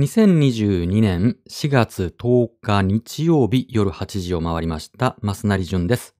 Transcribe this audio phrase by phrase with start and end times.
[0.00, 6.16] 2022年4月10日日曜日夜8時を回りました、増成淳です。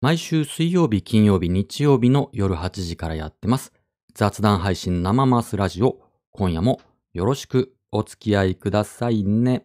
[0.00, 3.72] 毎週水曜日、金曜日、日曜日の夜8時からやってます。
[4.14, 6.00] 雑談配信生マスラジオ。
[6.32, 6.80] 今夜も
[7.14, 9.64] よろしくお付き合いくださいね。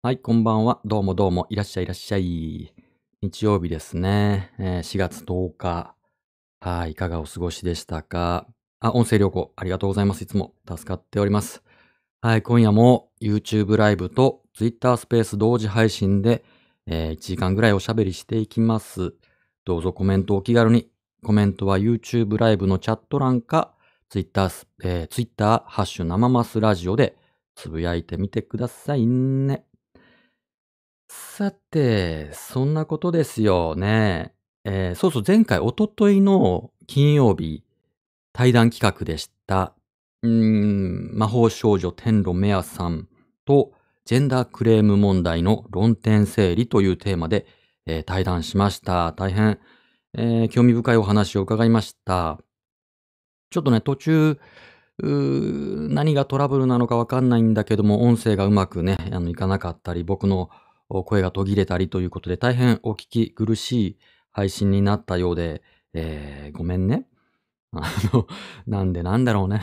[0.00, 0.80] はい、こんばんは。
[0.86, 1.46] どうもどうも。
[1.50, 2.72] いらっしゃいいらっしゃい。
[3.20, 4.54] 日曜日ですね。
[4.58, 5.94] えー4月10日。
[6.60, 8.46] はい、いかがお過ごしでしたか？
[8.80, 10.22] あ、音声旅行ありがとうございます。
[10.22, 11.62] いつも助かっております。
[12.20, 16.44] はい、今夜も YouTube ライブと Twitter スペース同時配信で、
[16.86, 19.14] えー1時間ぐらいおしゃべりしていきます。
[19.64, 20.90] どうぞコメントお気軽に。
[21.24, 23.74] コメントは YouTube ライブのチャット欄か
[24.08, 24.50] Twitter、
[24.84, 27.16] えー Twitter ハッシュ生マスラジオで
[27.56, 29.64] つぶやいてみてくださいね。
[31.08, 34.34] さて、そんなことですよね。
[34.64, 37.64] えーそうそう、前回、おとといの金曜日、
[38.38, 39.74] 対談企画でした。
[40.22, 43.08] うーん、魔法少女天路メアさん
[43.44, 43.72] と
[44.04, 47.46] ジェンダークレーム問題の論点整理というテーマで、
[47.84, 49.12] えー対談しました。
[49.14, 49.58] 大変、
[50.16, 52.38] えー興味深いお話を伺いました。
[53.50, 54.38] ちょっとね、途中、
[55.02, 60.48] 何がトラブルなのかわかんないんだけども、音声がうまくね、あの、いかなかったり、僕の
[60.88, 63.98] 声が途切れたりということで、大変お聞き苦しい
[64.30, 65.60] 配信になったようで、
[65.92, 67.08] えーごめんね。
[67.72, 68.26] あの、
[68.66, 69.62] なんでなんだろうね。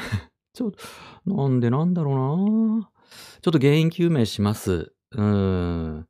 [0.53, 0.77] ちょっと、
[1.25, 2.89] なんでなんだろうな
[3.41, 4.93] ちょっと原因究明します。
[5.11, 6.07] うん。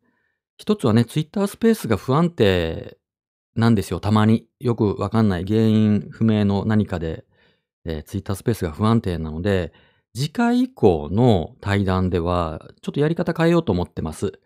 [0.57, 2.97] 一つはね、ツイッタースペースが不安定
[3.55, 4.47] なんですよ、たまに。
[4.59, 7.25] よくわかんない原因不明の何かで、
[7.85, 9.73] えー、ツイッタースペースが不安定なので、
[10.15, 14.39] 次回以降の対談では、ちょっとやり方変えようと思ってます。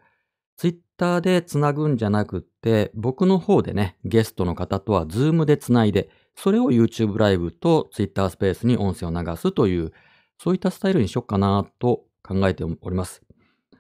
[0.57, 6.09] ツイッターでつなぐんじゃなくって、僕の方でね、ゲストの方とはズームでつないで、
[6.41, 9.91] それを YouTube ライブと Twitter スペースに音声を流すという、
[10.41, 13.21] そういったスタイルにしよっかなと考えております。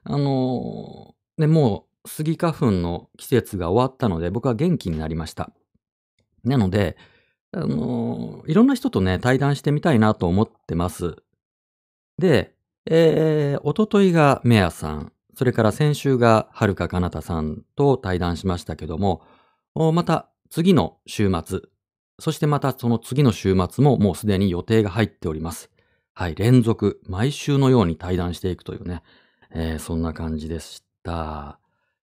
[0.03, 5.53] あのーね、もうスギ花粉の季節が終わったので、僕は元気になりました。
[6.43, 6.97] なので、
[7.53, 11.15] あのーいろんな人とね、対談してみたいなと思ってます。
[12.17, 12.55] で、
[12.85, 19.21] えー、おとといがメアさん、それから先週がはるかかなたさんと対談しましたけども、
[19.93, 21.61] また次の週末、
[22.19, 25.69] そしてまたその次の週末ももうすでに予定が入っております。
[26.13, 29.03] はい、連続、毎週のように対談していくというね、
[29.51, 31.59] えーそんな感じでした。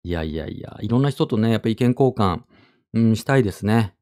[0.04, 2.42] いやいやいや、いろんな人とね、やっぱ意見交換、
[2.94, 3.96] うん、したいですね。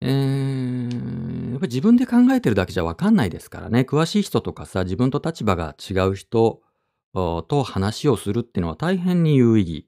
[0.00, 3.80] えー、やっぱ自分で考えてるだけじゃわかんないですからね。
[3.80, 6.62] 詳しい人とかさ、自分と立場が違う人
[7.12, 9.86] と話をするっていうのは大変に有意義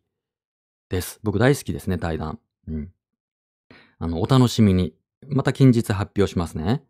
[0.91, 1.19] です。
[1.23, 2.39] 僕大好きですね、対談。
[2.69, 2.93] うん。
[3.99, 4.95] あの、お楽しみに。
[5.29, 6.83] また近日発表しますね。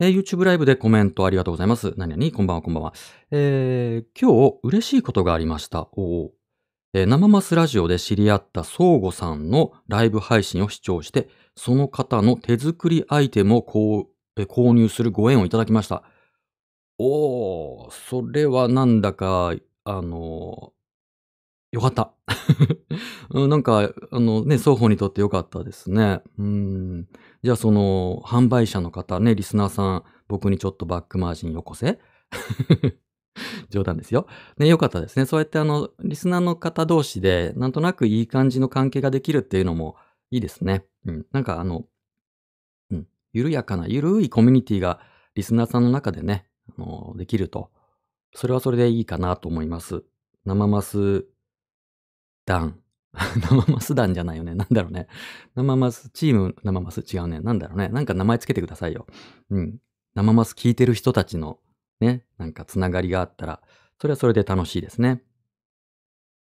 [0.00, 1.94] えー YouTube ライブでコメントありがとうございます。
[1.96, 2.92] 何々こんばんは、こんばんは。
[3.30, 5.88] えー今日嬉しいことがありました。
[5.92, 6.30] おー
[6.94, 14.00] えー生マスラジオで知り合った相互さんのライブ配信を視聴して、その方の手作りアイテムをこ
[14.36, 16.02] うえー購入するご縁をいただきました。
[16.98, 20.72] おー、それはなんだか、あの
[21.72, 22.12] よかった。
[23.30, 26.20] うんなんか、あのね、双方にとってよかったですね。
[26.38, 27.08] うん。
[27.42, 31.98] じゃあその、販売者の方ね、リスナーさん、僕にちょっとバックマージンよこせ
[33.70, 34.26] 冗談ですよ。
[34.58, 35.26] ね、よかったですね。
[35.26, 39.96] そうやってあの、リスナーの方同士で、なんとなくいい感じの関係ができるっていうのも
[40.30, 40.84] いいですね。
[41.04, 41.26] うん。
[41.32, 41.86] なんかあの、
[42.90, 43.06] うん。
[43.32, 45.00] 緩やかな、ゆるいコミュニティが
[45.34, 46.48] リスナーさんの中でね、
[46.78, 47.70] あの、できると、
[48.34, 50.04] それはそれでいいかなと思います。
[50.44, 51.26] 生マス
[52.44, 52.80] 団。
[53.40, 54.54] 生マス団じゃないよね。
[54.54, 55.08] なんだろうね。
[55.54, 57.40] 生マス、チーム生マス違うね。
[57.40, 57.88] なんだろうね。
[57.88, 59.06] なんか名前つけてくださいよ。
[59.50, 59.78] うん。
[60.14, 61.58] 生マス聞いてる人たちの
[62.00, 63.62] ね、なんかつながりがあったら、
[64.00, 65.22] それはそれで楽しいですね。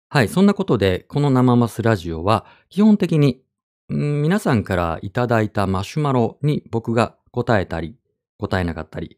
[0.09, 0.29] はい。
[0.29, 3.43] そんなことで、この生マスラジオは、基本的に、
[3.89, 7.97] うん皆さんからいただいたマシュマロに僕が答えたり、
[8.37, 9.17] 答えなかったり、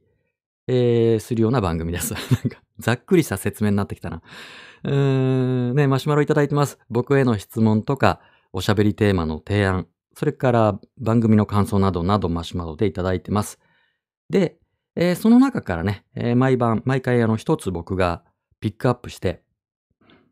[0.67, 2.13] えー、するような番組です。
[2.17, 4.21] なんか、ざっくりした説明になってきたな。
[4.83, 6.79] うーん、ね、マシュマロいただいてます。
[6.89, 8.19] 僕への質問とか、
[8.51, 13.59] おしゃべりテーマの提案、それから番組の感想などなどマシュマロでいただいてます。
[14.29, 14.57] で、
[14.95, 18.23] えーその中からね、えー毎晩、毎回あの一つ僕が
[18.59, 19.41] ピックアップして、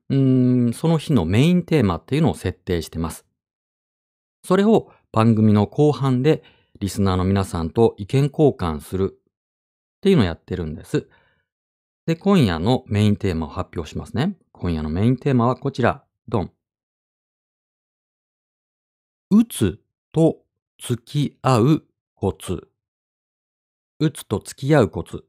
[0.09, 3.25] うーん、その日のメインテーマっていうのを設定してます。
[4.44, 6.44] それを番組の後半で
[6.79, 11.07] リスナーの皆さんと意見交換するっていうのをやってるんです。
[12.06, 14.36] で、今夜のメインテーマを発表しますね。
[14.51, 16.03] 今夜のメインテーマはこちら。
[16.27, 16.51] ドン。
[19.30, 19.80] うつ
[20.12, 20.39] と
[20.80, 21.83] 付き合う
[22.15, 22.68] コツ。
[24.00, 25.24] うつと付き合うコツ。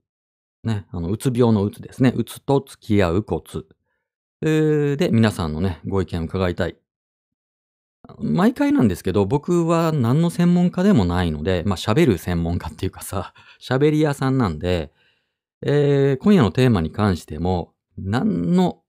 [0.65, 2.13] ね、あの、うつ病のうつですね。
[2.17, 3.67] うつと付き合うコツ。
[4.41, 6.77] えーで、皆さんのね、ご意見を伺いたい。
[8.19, 14.91] 毎回なんですけど、僕は何の専門家でもないので、まあ喋る専門家っていうかさ、喋り屋さんなんで、
[15.65, 18.83] えー今夜のテーマに関しても、何の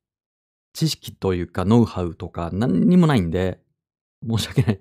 [0.73, 3.59] 知識というかノウハウとか何にもないんで、
[4.27, 4.79] 申し訳ない。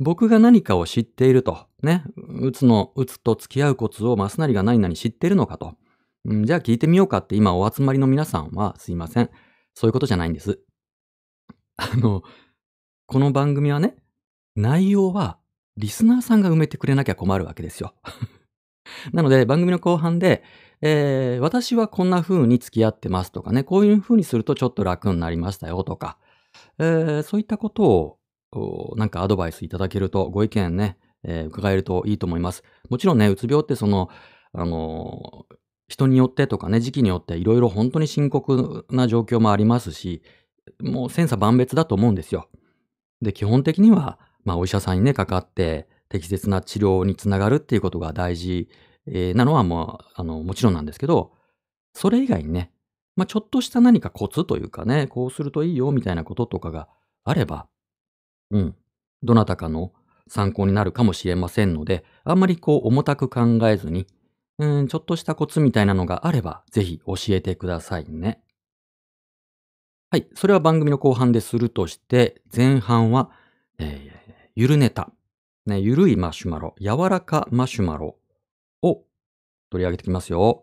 [0.00, 1.66] 僕が何かを知っていると。
[1.82, 2.04] ね。
[2.16, 5.76] うつの、うつと付き合うコツをマスナリが何々知ってるのかと。
[6.24, 9.30] うんじゃあ聞いてみようかって今お集まりの皆さんはすいません。
[9.74, 10.60] そういうことじゃないんです。
[11.76, 12.22] あの、
[13.06, 13.96] この番組はね、
[14.56, 15.38] 内容は
[15.76, 17.94] リスナーさんが埋めてくれなきゃ困るわけですよ。
[19.12, 20.42] なので番組の後半で、
[20.82, 26.18] えー私はこんな風に付き合ってますとかね、こういう風にするとちょっと楽になりましたよとか、
[26.78, 28.18] えーそういったこと
[28.52, 32.62] をなんかアドバイスいただけると、ご意見ね、えー伺えるといいと思います。
[32.90, 34.10] もちろんね、うつ病ってその、
[34.52, 35.56] あのー
[35.86, 40.22] 人によってとかね、時期によっていろいろ本当に深刻な状況もありますし、
[40.80, 42.48] もう千差万別だと思うんですよ。
[43.20, 48.68] で、基本的には、まあ、お医者さんにね、かかって、適切な治療につながるっていうことが大事、
[49.06, 51.32] えーなのは、もう、あの、もちろんなんですけど、
[51.92, 52.72] それ以外にね、
[53.16, 56.88] まあ、ちょっとした何かコツというかね、こうするといいよ、みたいなこととかが
[57.22, 57.68] あれば、
[58.50, 58.76] うん、
[59.22, 59.92] どなたかの
[60.28, 64.06] 参考になるかもしれませんので、あんまりこう、重たく考えずに、
[64.58, 68.40] うん、ちょっとしたコツみたいなのがあれば、ぜひ教えてくださいね。
[70.10, 70.28] はい。
[70.34, 73.30] それは番組の後半でするとして、前半は、
[73.78, 74.24] えー
[74.56, 75.10] ゆるネタ。
[75.66, 78.16] ね、ゆるいマシュマロ、柔らかマシュマロ
[79.74, 80.62] 取り上げてきますよ。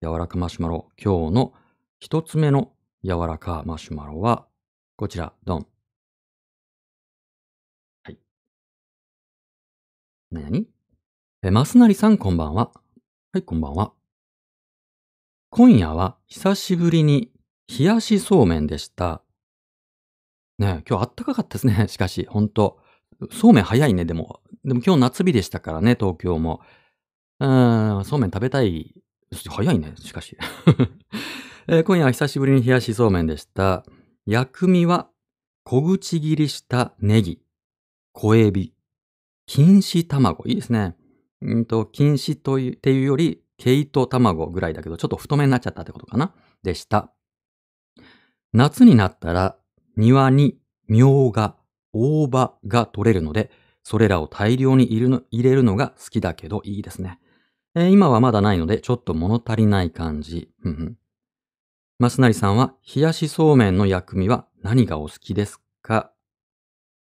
[0.00, 0.88] 柔らかマシュマロ。
[0.96, 1.52] 今日の
[1.98, 2.70] 一つ目の
[3.02, 4.46] 柔らかマシュマロは、
[4.94, 5.66] こちら、ドン。
[8.04, 8.18] はい。
[10.30, 10.68] なに
[11.42, 12.70] え、ますなりさんこんばんは。
[13.32, 13.94] はい、こんばんは。
[15.50, 17.32] 今夜は久しぶりに
[17.66, 19.22] 冷やしそうめんでした。
[20.60, 21.88] ね今日あったかかったですね。
[21.88, 22.78] しかし、ほんと。
[23.32, 24.40] そうめん早いね、でも。
[24.64, 26.60] でも今日夏日でしたからね、東京も。
[27.42, 28.94] うん、そうめん食べたい。
[29.48, 30.36] 早いね、しかし。
[31.66, 33.84] えー今夜は久しぶりに冷やしそうめんでした。
[34.26, 35.10] 薬味は
[35.64, 37.42] 小口切りしたネギ、
[38.12, 38.74] 小エビ、
[39.48, 40.44] 錦糸卵。
[40.46, 40.96] いいですね。
[41.40, 46.34] うんと、錦糸という、っていうより、毛糸卵ぐらいだけど、ちょっと太めになっちゃったってことかな。
[46.62, 47.12] でした。
[48.52, 49.56] 夏になったら、
[49.96, 51.56] 庭にみょうが、
[51.92, 53.50] 大葉が取れるので、
[53.82, 57.18] それらを大量に入れるのが好きだけどいいですね。
[57.74, 60.50] えー今はまだないので、ちょっと物足りない感じ。
[60.60, 60.98] ふんふん。
[61.98, 66.12] マスナリさんは、冷やしそうめんの薬味は何がお好きですか？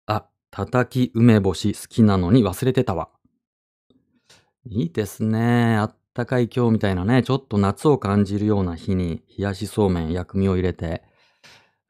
[0.07, 3.09] あ、叩き梅干し好きなのに忘れてたわ。
[4.65, 5.77] いいですね。
[5.77, 11.03] あったかい今日みたいなね、ちょっと夏を感じるような日に、冷やしそうめん、薬味を入れて。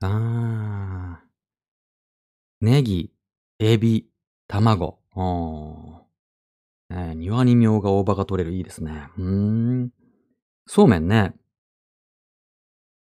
[0.00, 1.26] あー。
[2.62, 3.12] ネギ、
[3.58, 4.08] エビ、
[4.48, 5.00] 卵。
[5.14, 6.01] あー。
[6.92, 8.54] ねえ庭にみょうが大葉が取れる。
[8.56, 9.08] いいですね。
[9.18, 9.90] うーん。
[10.66, 11.34] そうめんね。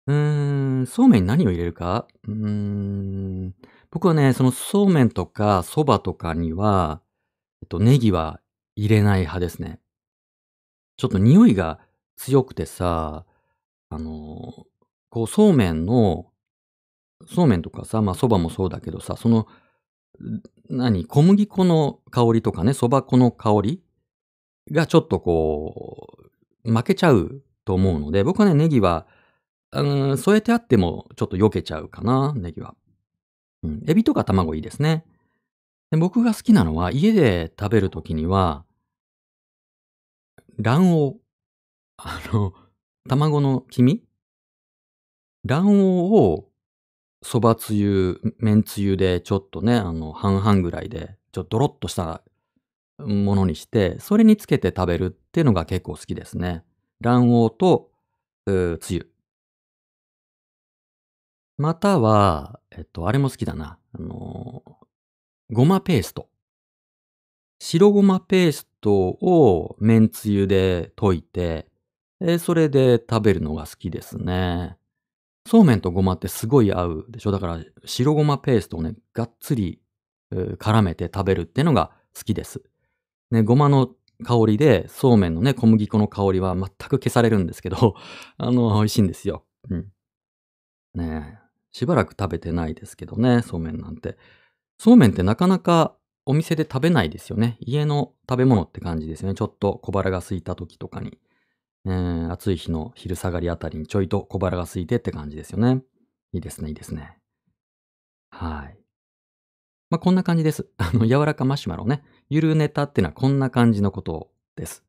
[0.07, 2.07] うーん、そうめんに何を入れるか？
[2.27, 3.55] うーん。
[3.91, 7.03] 僕はね、そのそうめんとか蕎麦とかには、
[7.63, 8.41] えっと、ネギは
[8.77, 9.81] 入れない派ですね。
[10.99, 11.79] ちょっと匂いが
[12.17, 13.25] 強くてさ、
[13.91, 14.67] あの、
[15.11, 16.27] こう、そうめんの、
[17.29, 19.47] そうめんとかさ、まあ蕎麦もそうだけどさ、その、
[20.71, 23.83] 何、小麦粉の香りとかね、蕎麦粉の香り
[24.71, 26.31] がちょっとこ
[26.65, 29.07] う、負けちゃうと思うので、僕はね、ネギは、
[29.73, 32.77] うん、添えてあってもちょっと避けちゃうかな、ネギは。
[33.65, 35.05] うん、エビとか卵いいですね。
[35.91, 38.65] で僕が好きなのは、家で食べるときには、
[40.61, 41.21] 卵黄。
[41.97, 42.55] あの、
[43.09, 44.05] 卵の黄身
[45.45, 45.75] 卵黄
[46.15, 46.50] を、
[47.23, 52.23] 蕎麦つゆ、めんつゆでちょっとね、あの、半々ぐらいで、ちょっとドロッとした
[52.99, 56.65] ものにして、それにつけて食べるっていうのが結構好きですね。
[57.03, 57.91] 卵黄と、
[58.47, 59.11] うつゆ。
[61.59, 63.79] または、えっと、あれも好きだな。
[63.93, 64.73] あのー
[65.53, 66.29] ごまペースト。
[67.61, 71.69] 白ごまペーストをめんつゆで溶いて、
[72.21, 74.77] えそれで食べるのが好きですね。
[75.51, 77.33] そうめんとごまってすごい合うでしょ？
[77.33, 79.81] だから白ごまペーストをね、がっつり
[80.33, 82.63] 絡めて食べるっていうのが好きです。
[83.33, 83.89] ね、ごまの
[84.25, 87.97] 香りで、そうめんのね、小麦粉の香りは全く消されるんですけど、
[88.39, 89.45] あの、美味しいんですよ。
[89.69, 89.89] うん。
[90.95, 94.19] ねえ、しばらく食べてないですけどね、そうめんなんて。
[94.79, 97.57] そうめんってなかなかお店で食べないですよね。
[97.59, 99.35] 家の食べ物って感じですよね。
[99.35, 101.19] ちょっと小腹が空いた時とかに。
[101.87, 105.83] えー、暑い日の昼下がりあたりにちょいと小腹が空いてって感じですよね。
[106.33, 107.19] いいですね、いいですね。
[108.31, 108.79] はい。
[109.91, 110.69] まあ、こんな感じです。
[110.79, 112.03] あの、柔らかマシュマロね。
[112.29, 114.85] ゆるネタっていうのはこんな感じのことです。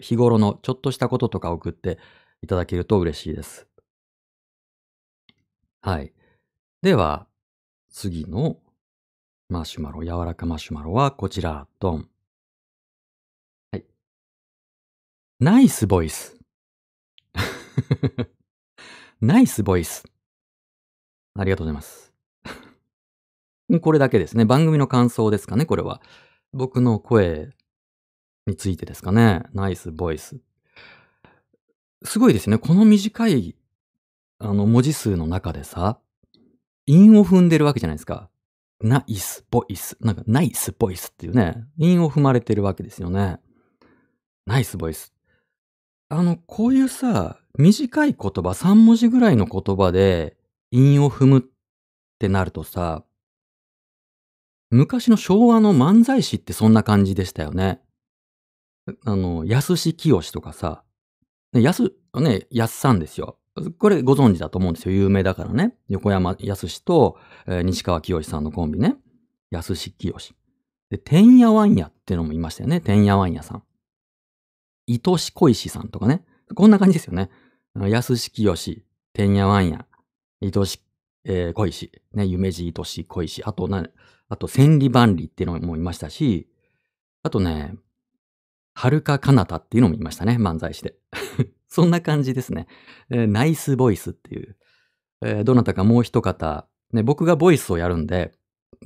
[0.00, 1.98] 日頃のちょっとしたこととか送って
[2.42, 3.66] いただけると嬉しいです。
[5.80, 6.12] はい。
[6.82, 7.26] では、
[7.88, 8.60] 次の
[9.48, 12.08] マシュマロ、柔らかマシュマロはこちら、ドン。
[15.40, 16.36] ナイスボイス。
[19.22, 20.04] ナイスボイス。
[21.34, 22.12] ありがとうございます。
[23.80, 24.44] これだけですね。
[24.44, 26.02] 番組の感想ですかね、これは。
[26.52, 27.54] 僕の声
[28.46, 29.44] についてですかね。
[29.54, 30.38] ナイスボイス。
[32.04, 32.58] すごいですね。
[32.58, 33.56] この短い、
[34.40, 36.02] あの、文字数の中でさ、
[36.84, 38.28] 韻を踏んでるわけじゃないですか。
[38.82, 39.96] ナイスボイス。
[40.02, 43.40] なんか、ナイスボイスっていうね、韻を踏まれてるわけですよね。
[44.44, 45.14] ナイスボイス。
[46.12, 50.36] あの、こういうさ、短い言葉、3文字ぐらいの言葉で
[50.72, 51.42] 韻を踏むっ
[52.18, 53.04] てなるとさ、
[54.70, 57.80] 昔の昭和の漫才師ってそんな感じでしたよね。
[59.04, 60.82] あの、安志清とかさ、
[61.52, 63.38] 安、ね、安さんですよ。
[63.78, 64.94] これご存知だと思うんですよ。
[64.94, 65.76] 有名だからね。
[65.88, 68.96] 横山康と、えー、西川清さんのコンビね。
[69.50, 70.12] 安志清。
[70.90, 72.80] で、てんやわんやってのもいましたよね。
[72.80, 73.62] てんやわんやさん。
[74.98, 76.24] 愛し小石さんとかね。
[76.54, 77.30] こんな感じですよね。
[77.74, 78.54] 安志清、
[79.12, 79.86] てんやわんや、
[80.42, 80.80] 愛し、
[81.24, 83.44] えー、小石、ね、夢路愛し小石。
[83.44, 83.86] あと、な、
[84.28, 86.48] あと、千里万里っていうのもいましたし、
[87.22, 87.74] あとね、
[88.74, 90.36] はるかかなたっていうのもいましたね。
[90.40, 90.96] 漫才師で。
[91.68, 92.66] そんな感じですね。
[93.10, 94.56] えー、ナイスボイスっていう。
[95.22, 98.32] えー、どなたかもう一方、ね、僕がボイスをやるんで、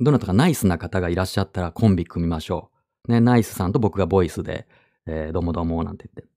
[0.01, 2.71] どなたかナイスな方がいらっしゃったらコンビ組みましょ
[3.07, 3.11] う。
[3.11, 4.67] ね、ナイスさんと僕がボイスで、
[5.07, 6.31] えー、どうもどうもなんて言って。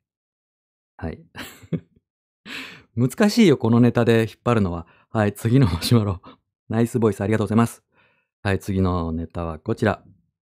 [0.99, 1.23] はい。
[2.97, 4.87] 難しいよ、このネタで引っ張るのは。
[5.11, 6.21] はい、次のマシュマロ。
[6.69, 7.83] ナイスボイスありがとうございます。
[8.43, 10.05] はい、次のネタはこちら。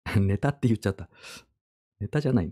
[0.20, 1.10] ネタって言っちゃった。
[2.00, 2.52] ネタじゃない。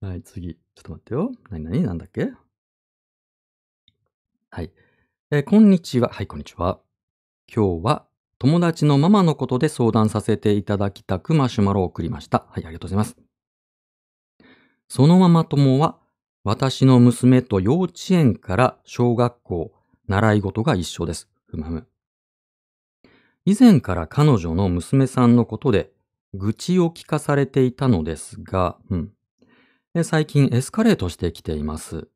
[0.00, 0.56] はい、次。
[0.74, 1.32] ちょっと待ってよ。
[1.50, 2.32] なになになんだっけ？
[4.50, 4.72] はい、
[5.30, 6.08] えー、こんにちは。
[6.08, 6.80] はい、こんにちは。
[7.54, 8.08] 今日は
[8.38, 12.46] 友達のママのことで相談させていただきたくマシュマロを送りました。
[12.50, 13.25] はい、ありがとうございます。
[14.88, 15.98] そのママ友は
[16.44, 19.72] 私の娘と幼稚園から小学校、
[20.06, 21.28] 習い事が一緒です。
[21.46, 21.86] ふむふむ。
[23.44, 25.90] 以前から彼女の娘さんのことで
[26.34, 29.12] 愚痴を聞かされていたのですが、うん、
[30.04, 32.08] 最近エスカレートしてきています。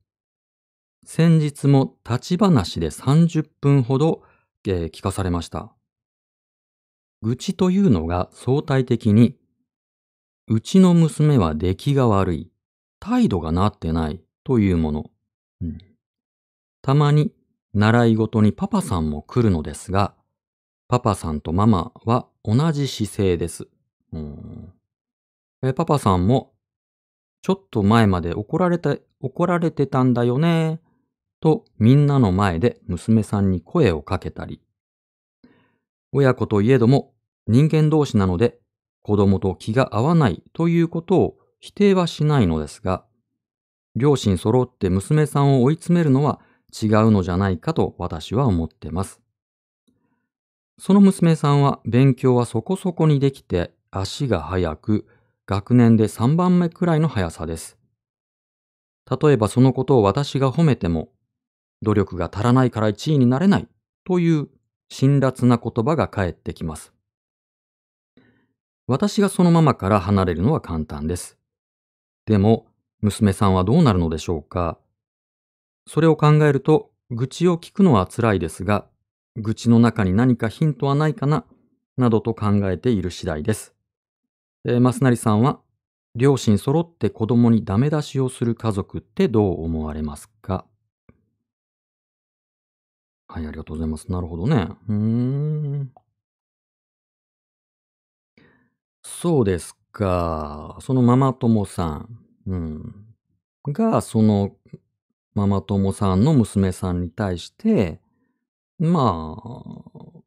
[1.04, 4.22] 先日も立ち話で30分ほど、
[4.66, 5.72] えー、聞かされました。
[7.22, 9.36] 愚痴というのが相対的に、
[10.46, 12.50] うちの娘は出来が悪い、
[13.00, 15.10] 態度がなってないというもの。
[15.62, 15.78] うん、
[16.82, 17.32] たまに
[17.74, 20.14] 習い事にパパさんも来るのですが、
[20.88, 23.68] パパさんとママは同じ姿勢です。
[24.12, 24.72] うん
[25.62, 26.54] えパパさんも、
[27.42, 30.80] ちょっと前まで怒られて、怒られてたんだよね。
[31.40, 34.60] とみんなの前で娘さんに声をかけたり、
[36.12, 37.14] 親子といえども
[37.46, 38.58] 人間同士なので
[39.02, 43.04] 子供と気が合わないということを否定はしないのですが、
[43.94, 46.40] 両親揃って娘さんを追い詰めるのは
[46.70, 49.20] 違うのじゃないかと私は思ってます。
[50.78, 55.06] その娘さんは勉強はそこそこにできて足が速く
[55.46, 57.76] 学年で3番目くらいの速さです。
[59.20, 61.10] 例えばそのことを私が褒めても
[61.82, 63.68] 努力が足らないから1位になれない
[64.04, 64.48] という
[64.88, 66.94] 辛辣な言葉が返ってきます。
[68.86, 71.39] 私がそのままから離れるのは簡単です。
[72.26, 72.66] でも、
[73.00, 74.78] 娘さんはどうなるのでしょうか？
[75.86, 78.86] それを考えると、愚痴を聞くのは辛いですが、
[79.36, 81.44] 愚痴の中に何かヒントはないかな、
[81.96, 83.74] などと考えている次第です。
[84.64, 85.60] えー、マスナリさんは、
[86.14, 90.66] 両親揃って子供にダメ出しをする家族ってどう思われますか？
[93.28, 94.10] はい、ありがとうございます。
[94.10, 94.68] なるほどね。
[94.88, 95.92] うん。
[99.02, 100.78] そうですか。
[100.80, 102.94] そのママ友さん、うん。
[103.68, 104.56] が、その
[105.34, 108.00] ママ友さんの娘さんに対して、
[108.78, 109.50] まあ、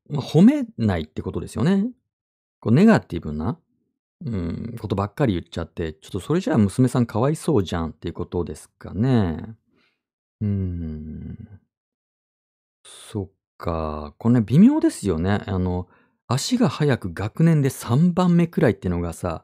[0.10, 1.88] まあ、褒めないってことですよね。
[2.60, 3.60] こうネガティブな、
[4.26, 9.56] うん、ことばっかり言っちゃって、ちょっとそれじゃあ娘さんかわいそうじゃんっていうことですかね。
[10.42, 11.60] うん。
[12.86, 14.14] そっか。
[14.18, 15.42] これね、微妙ですよね。
[15.46, 15.88] あの、
[16.28, 19.44] 足が速く学年で3番目くらいっていうのがさ、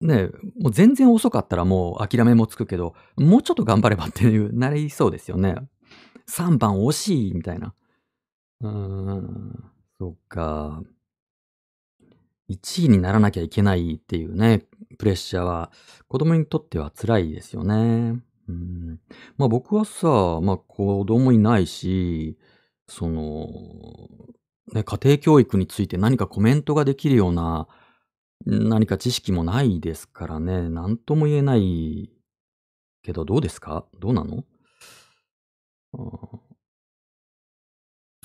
[0.00, 0.28] ね、
[0.58, 5.56] もう全然遅かったらもう諦めもつくけど、もうちょっと頑張ればっていう、なりそうですよね。
[6.28, 7.74] 3番惜しいみたいな。
[8.62, 9.64] うーん、
[9.98, 10.82] そっか。
[12.50, 14.66] 1位にならなきゃいけないっていうね、
[14.98, 15.70] プレッシャーは
[16.08, 18.20] 子供にとっては辛いですよね。
[18.48, 18.98] うん。
[19.36, 22.38] まあ僕はさ、まあ子供いないし、
[22.88, 23.48] その、
[24.72, 27.68] ね、家庭教育について何かコメントができるような
[28.46, 32.10] 何か知識もないですからね、なんとも言えない
[33.02, 33.86] けど、どうですか？
[33.98, 34.44] どうなの？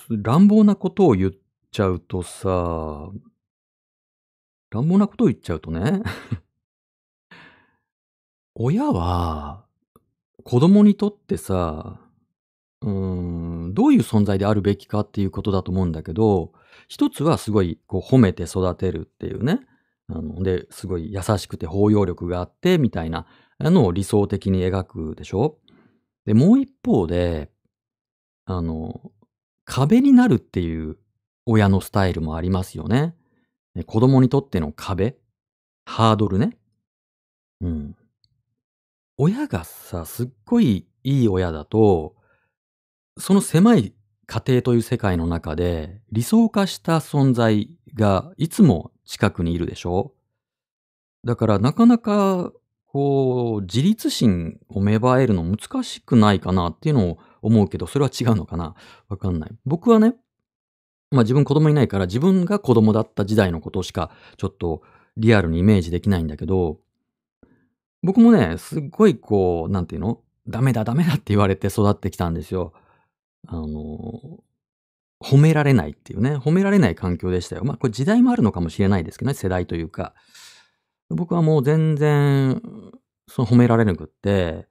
[0.09, 1.31] 乱暴なことを言っ
[1.71, 3.09] ちゃうとさ、
[4.69, 6.01] 乱暴なことを言っちゃうとね、
[8.55, 9.65] 親は
[10.43, 11.99] 子供にとってさ、
[12.81, 16.53] うーん、どういう存在であるべきかっていうことだと思うんだけど、
[16.87, 19.65] 一つはすごいこう褒めて育てるっていうね。
[20.07, 23.25] あの、で、すごい優しくて包容力があってみたいな
[23.59, 25.57] のを理想的に描くでしょ？
[26.25, 27.51] で、もう一方で、
[28.45, 29.11] あの、
[29.63, 30.97] 壁になるっていう
[31.45, 33.15] 親のスタイルもありますよね。
[33.87, 35.17] 子供にとっての壁、
[35.85, 36.57] ハードルね。
[37.61, 37.95] うん。
[39.17, 42.15] 親がさ、すっごいいい親だと、
[43.17, 43.93] その狭い
[44.27, 50.13] 家庭という世界の中で、理想化した存在がいつも近くにいるでしょ？
[51.23, 52.51] だからなかなか、
[52.87, 58.75] こう、自立心を芽生えるの難しくないかなっていうのを思うけど、それは違うのかな？
[59.09, 59.51] わかんない。
[59.65, 60.15] 僕はね、
[61.11, 64.81] まあ自分子供いないから自分が子供だった時代のことしかちょっと
[65.17, 66.79] リアルにイメージできないんだけど、
[68.01, 70.21] 僕もね、すっごいこう、なんていうの？
[70.47, 72.71] ダメだダメだって言われて育ってきたんですよ。
[73.47, 74.43] あの、
[75.23, 77.63] 褒められないっていうね、褒められない環境でしたよ。
[77.63, 80.13] まあこれ時代もあるのかもしれないですけどね、世代というか。
[81.09, 82.61] 僕はもう全然、
[83.27, 84.67] その褒められなくって、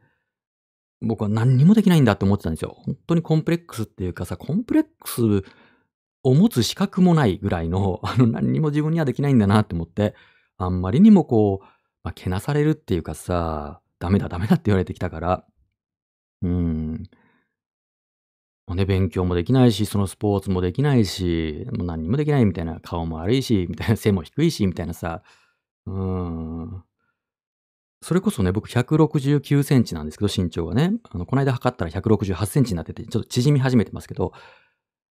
[1.00, 2.76] 僕は何にもできないんだって思ってたんですよ。
[2.78, 5.44] 本当にコンプレックスっていうかさ、コンプレックス
[6.22, 10.14] を持つ資格もないぐらいの、あの何にも自分にはできないんだなって思って、
[10.56, 11.64] あんまりにもこう、
[12.02, 15.44] まあ、けなされるっていうかさ、ダメだダメだって言われてきたから、
[16.42, 16.83] うん。
[18.74, 25.22] ね、勉強もできないし、そのスポーツもできないし、もう何にもできないみたいな、顔も悪いし、みたいな、背も低いし、みたいなさ、
[25.86, 26.84] うーん。
[28.02, 30.92] それこそね、僕169センチなんですけど、身長がね。
[31.10, 34.32] あの、この間測ったら168センチになってて、ちょっと縮み始めてますけど、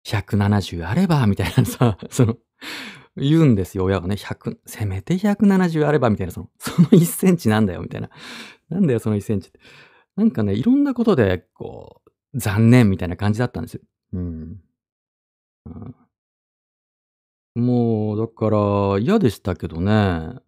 [0.05, 2.37] 170あれば、みたいなさ、 その、
[3.15, 4.15] 言うんですよ、親がね。
[4.15, 8.09] 100、せめて170あれば、みたいな、その、その1センチなんだよ、みたいな。
[8.69, 9.59] なんだよ、その1センチって。
[10.15, 12.00] なんかね、いろんなことで、こう、
[12.35, 13.81] 残念みたいな感じだったんですよ。
[14.13, 14.61] うん。
[15.65, 15.95] うん
[17.55, 20.39] もう、だから嫌でしたけどね。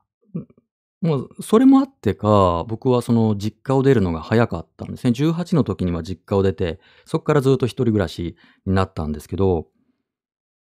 [1.01, 5.11] もう、それもあってか、僕はその実家を出るのが早かったんですね。
[5.11, 9.67] 18の時には実家を出て、そっからずっと一人暮らしになったんですけど、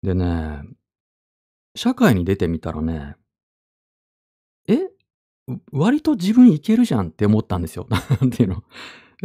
[0.03, 0.63] でね、
[1.77, 3.17] 社会に出てみたらね、
[4.69, 4.79] え、
[5.73, 7.87] 割と自分いけるじゃんって思ったんですよ。
[8.21, 8.65] なんていうの。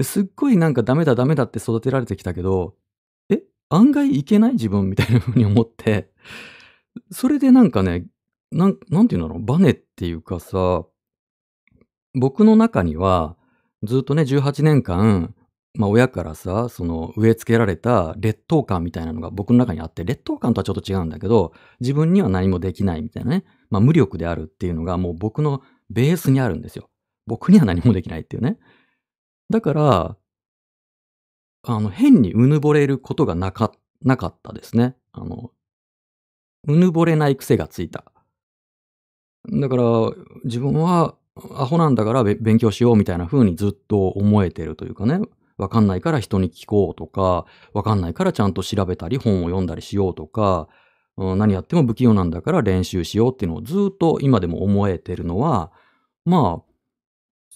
[0.04, 2.76] すっごいなんかダメだダメだって育てられてきたけど、
[3.30, 4.54] え、案外いけない？
[4.54, 6.10] 自分みたいな風に思って、
[7.12, 8.06] それでなんかね、
[8.52, 10.86] なんなんていうんだろう、バネっていうかさ、
[12.14, 13.36] 僕の中には、
[13.84, 15.36] ずっとね、18年間、
[15.76, 26.90] まあ、親からさ、その植え付けられた劣等感みたいなのが僕の中にあって、劣等感とはちょっと違うんだけど、自分には何もできないみたいなね、まあ、無力であるっていうのがもう僕のベースにあるんですよ。
[27.28, 28.58] 僕には何もできないっていうね。
[29.50, 30.18] だから、
[31.64, 33.72] あの、変にうぬぼれることがなか
[34.04, 34.96] なかったですね。
[35.12, 35.52] あの、
[36.68, 38.12] うぬぼれない癖がついた。
[39.52, 39.84] だから、
[40.44, 41.16] 自分は
[41.56, 45.20] アホなんだから勉強しようみたいな風にずっと思えてるというかね。
[45.58, 50.70] わかんないから人に聞こうとか、わかんないからちゃんと調べたり本を読んだりしようとか、
[51.18, 55.72] うん、何やっても不器用なんだから練習しようっていうのをずっと今でも思えてるのは、
[56.24, 56.69] まあ、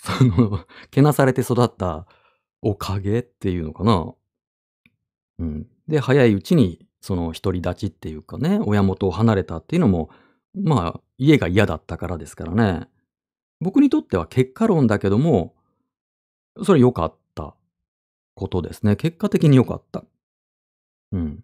[0.03, 2.05] その、けなされて育った
[2.61, 4.13] おかげっていうのかな。
[5.39, 5.67] うん。
[5.87, 10.09] で、早いうちにその独り立ちっていうかね、親元を離れたっていうのも、
[10.53, 12.87] まあ、家が嫌だったからですからね。
[13.61, 15.55] 僕にとっては結果論だけども、
[16.63, 17.55] それ良かった
[18.35, 18.97] ことですね。
[18.97, 20.03] 結果的に良かった。
[21.13, 21.43] うん。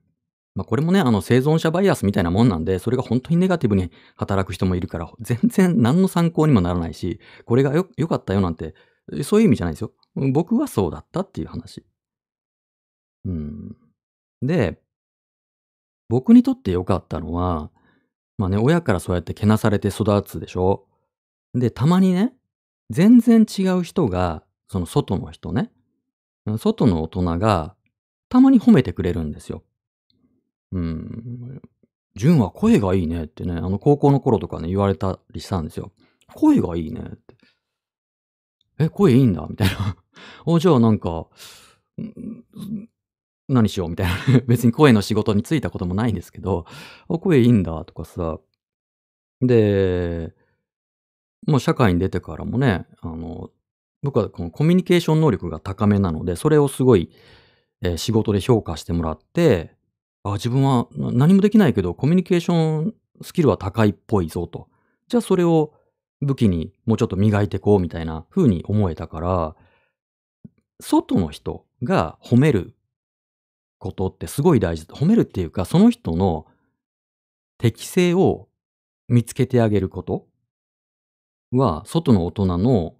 [0.55, 8.73] まあ、これもね、あの、生存者バイアスみたいなもんなんで、それが本当にネガティブに働く人もいるから、全然何の参考にもならないし、これがよ良かったよなんて、
[9.23, 9.91] そういう意味じゃないですよ。
[10.15, 11.85] 僕はそうだったっていう話。
[13.25, 13.75] うん。
[14.41, 14.81] で、
[16.09, 17.71] 僕にとって良かったのは、
[18.37, 20.87] まあね、親からそうやってけなされて育つでしょ。
[21.53, 22.33] で、たまにね、
[22.89, 25.71] 全然違う人が、その外の人ね、
[26.57, 27.75] 外の大人が
[28.29, 29.63] たまに褒めてくれるんですよ。
[30.71, 31.61] うん。
[32.15, 35.91] 純は声がいいねってね、あの高校の頃とかね、言われたりしたんですよ。
[36.33, 37.35] 声がいいねって。
[38.79, 39.97] え、声いいんだみたいな。
[40.45, 41.27] お、じゃあなんか、
[43.47, 44.13] 何しようみたいな。
[44.47, 46.65] 別に声の仕事に就いたこともないんですけど、
[47.09, 48.39] あ、声いいんだとかさ。
[49.41, 50.33] で、
[51.47, 53.49] もう社会に出てからもね、あの、
[54.01, 57.09] 僕はこのコミュニケーション能力が高めなので、それをすごい、
[57.81, 59.75] えー、仕事で評価してもらって、
[60.23, 64.67] あ、自分は何もできないけど、コミュニケーションスキルは高いっぽいぞと。
[65.07, 65.73] じゃあそれを
[66.21, 69.55] 武器にもうちょっと磨いてこうみたいな風に思えたから、
[70.81, 72.75] 外の人が褒める
[73.79, 74.85] ことってすごい大事。
[74.85, 76.45] 褒めるっていうか、その人の
[77.57, 78.47] 適性を
[79.07, 80.27] 見つけてあげること
[81.51, 82.95] は、外の大人の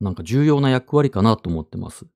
[0.00, 2.06] なんか重要な役割かなと思ってます。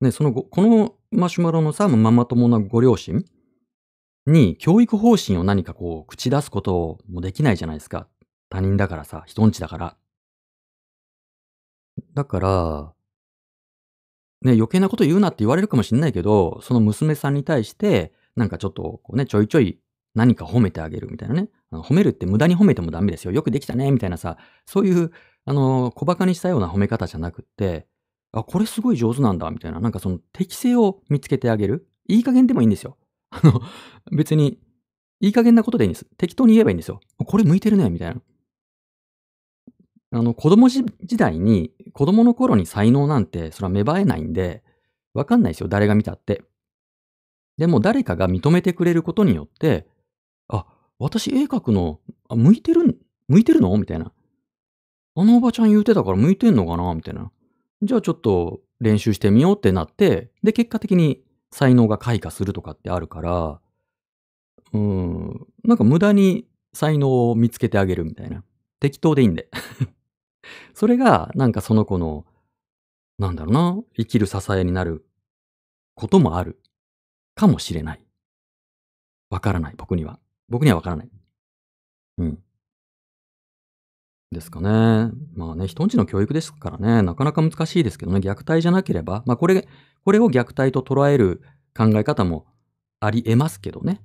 [0.00, 3.24] ね、そのご、このマシュマロのさ、ママ友のご両親
[4.26, 8.08] に教育方針を何かこう口出すこともできないじゃないですか。
[8.48, 9.96] 他人だからさ、人んちだから。
[12.14, 12.92] だから、
[14.42, 19.80] ね、余計なこと言うなって言われるかもしんないけど、その娘さんに対して、なんかちょっとこうね、ちょいちょい
[20.14, 21.48] 何か褒めてあげるみたいなね。
[21.72, 23.32] 褒めるって無駄に褒めてもダメですよ。
[23.32, 25.10] よくできたね、みたいなさ、そういう、
[25.44, 27.88] あの、小馬鹿にしたような褒め方じゃなくって、
[28.32, 29.80] あ、これすごい上手なんだ、みたいな。
[29.80, 31.88] なんかその適性を見つけてあげる。
[32.08, 32.96] いい加減でもいいんですよ。
[33.30, 33.60] あの、
[34.12, 34.58] 別に、
[35.20, 36.06] いい加減なことでいいんです。
[36.16, 37.00] 適当に言えばいいんですよ。
[37.18, 38.20] これ向いてるね、みたいな。
[40.10, 40.84] あの、子供時
[41.16, 44.62] 代に、子供の頃に才能なんて、それは芽生えないんで、
[45.14, 45.68] わかんないですよ。
[45.68, 46.42] 誰が見たって。
[47.58, 49.86] でも誰かが認めてくれることによって、
[50.48, 50.66] あ、
[50.98, 53.76] 私絵描くの、あ、向いてる、向いてるの？
[53.76, 54.12] みたいな。
[55.16, 56.94] あのおばちゃん言うてたから向いてんのかな？
[56.94, 57.32] みたいな。
[57.82, 63.60] じゃあちょっと練習してみようってなって、で、結果的に才能が開花するとかってあるから、
[64.72, 68.44] うん、なんか無駄に才能を見つけてあげるみたいな。
[68.80, 69.48] 適当でいいんで。
[70.74, 72.26] それが、なんかその子の、
[73.18, 75.04] なんだろうな、生きる支えになる
[75.94, 76.60] こともある。
[77.34, 78.04] かもしれない。
[79.30, 80.20] わからない、僕には。
[80.48, 81.10] 僕にはわからない。
[82.18, 82.42] うん。
[84.30, 85.10] ですかね。
[85.34, 89.66] まあね、人んちの教育ですからね、なかなか難しいですけどね、虐待じゃなければ、まあこれ、
[90.04, 91.42] これを虐待と捉える
[91.76, 92.46] 考え方も
[93.00, 94.02] あり得ますけどね。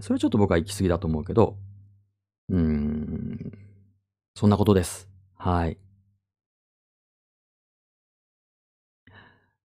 [0.00, 1.56] それはちょっと僕は行き過ぎだと思うけど、
[2.50, 3.58] うーん、
[4.34, 5.08] そんなことです。
[5.34, 5.78] はい。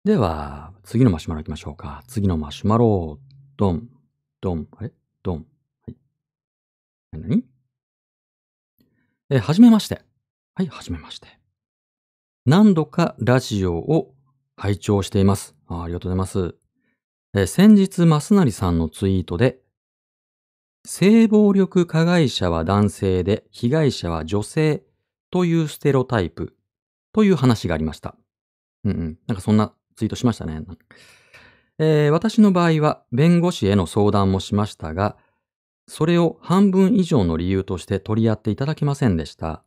[0.04, 2.02] では、次のマシュマロ行きましょうか。
[2.08, 3.18] 次のマシュマロ、
[3.56, 3.88] ドン、
[4.40, 4.92] ドン、あれ？
[5.22, 5.46] ドン。
[5.86, 5.96] はい。
[7.12, 7.44] 何？
[9.32, 10.02] えはじめまして。
[10.56, 11.28] はい、はじめまして。
[12.46, 14.12] 何度かラジオを
[14.56, 15.54] 拝聴しています。
[15.68, 16.56] あありがとうございます。
[17.36, 19.60] え先日、マスナリさんのツイートで、
[20.84, 24.82] 性暴力加害者は男性で被害者は女性
[25.30, 26.56] というステロタイプ
[27.12, 28.16] という話がありました。
[28.82, 29.18] うんうん。
[29.28, 30.60] なんかそんなツイートしましたね。
[31.78, 35.16] えー、私の場合は弁護士への相談もしましたが、
[35.90, 39.64] それを半分以上の理由として取り合っていただけませんでした。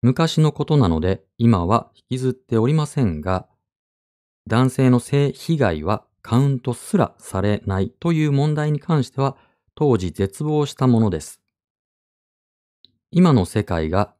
[0.00, 3.48] 昔のことなので今は引きずっておりませんが、
[4.46, 9.36] 男性の性被害はカウントすらされないという問題に関しては
[9.74, 11.40] 当時絶望したものです。
[13.10, 14.14] 今の世界が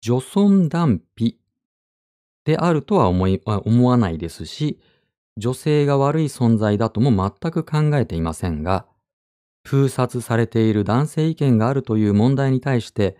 [0.00, 1.38] 女尊男卑
[2.46, 4.80] であるとは思い思わないですし、
[5.36, 8.86] 女性が悪い存在だとも全く考えていませんが、
[9.66, 13.16] 封殺されている男性意見があるという問題に対して、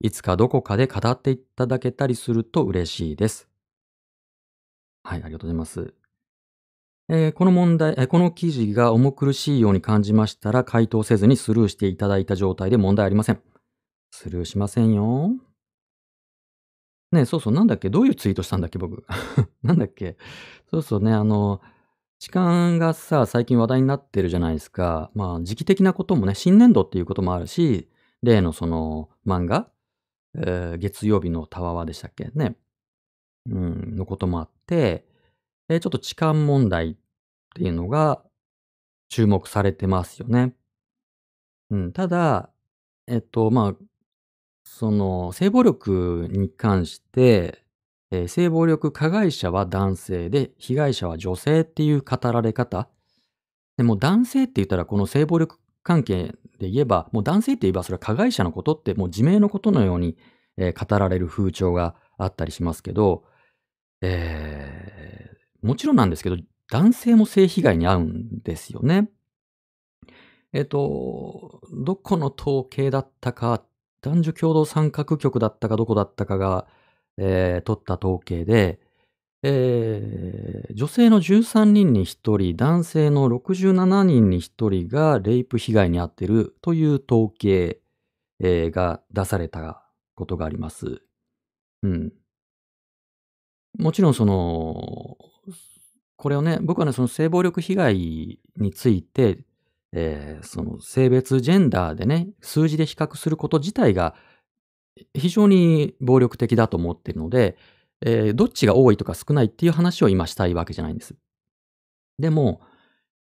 [0.00, 3.48] いつかどこかで語っていただけたりすると嬉しいです。
[5.04, 5.94] はい、ありがとうございます。
[7.08, 13.40] えー、この問題、えー、この記事が重苦しいように感じましたら、回答せずにスルーしていただいた状態で問題ありません。
[14.10, 15.30] スルーしませんよ。
[17.12, 17.90] ねそうそう、なんだっけ？
[17.90, 19.04] どういうツイートしたんだっけ僕？
[19.62, 20.16] なんだっけ？
[20.68, 21.60] そうそうね、あの、
[22.18, 25.10] 痴漢がさ、最近話題になってるじゃないですか。
[25.14, 27.90] まあ、時期的なこともね、新年度っていうこともあるし、
[28.22, 29.70] 例のその漫画、
[30.34, 32.30] えー、月曜日のたわわでしたっけ？
[32.34, 32.56] ね。
[33.48, 35.06] うん、のこともあって、
[35.68, 36.96] えー、ちょっと痴漢問題っ
[37.54, 38.22] ていうのが
[39.08, 40.54] 注目されてますよね。
[41.70, 42.50] うん、ただ、
[43.06, 43.74] えっと、まあ、
[44.64, 47.62] その、性暴力に関して、
[48.10, 52.88] えー、性暴力加害者は男性で、被害者は女性っていう語られ方。
[53.76, 60.16] でも男性って言ったらこの性暴力関係で言えば、もう男性って言えばそれは加害者のことってもう自明のことのように
[60.56, 63.24] えー語られる風潮があったりしますけど、
[64.00, 66.36] えーもちろんなんですけど、
[66.70, 69.08] 男性も性被害に遭うんですよね。
[70.52, 73.64] えっ、と、どこの統計だったか、
[74.00, 76.68] 男女共同参画局だったかどこだったかが、
[77.18, 78.80] えー取った統計で、
[79.42, 87.80] えー女性の13人に1人、男性の67人に1人がレイプ被害に遭っているという統計、
[88.40, 89.84] えーが出された
[90.16, 91.02] ことがあります。
[91.82, 92.12] うん。
[93.78, 95.16] もちろんその、
[96.16, 99.44] これをね、僕はね、その性暴力被害について、
[99.92, 104.14] えーその性別、ジェンダーでね、数字で比較すること自体が
[105.14, 107.56] 非常に暴力的だと思っているので、
[108.02, 111.14] えーどっちが多いとか少ないっていう話を今したいわけじゃないんです。
[112.18, 112.60] でも、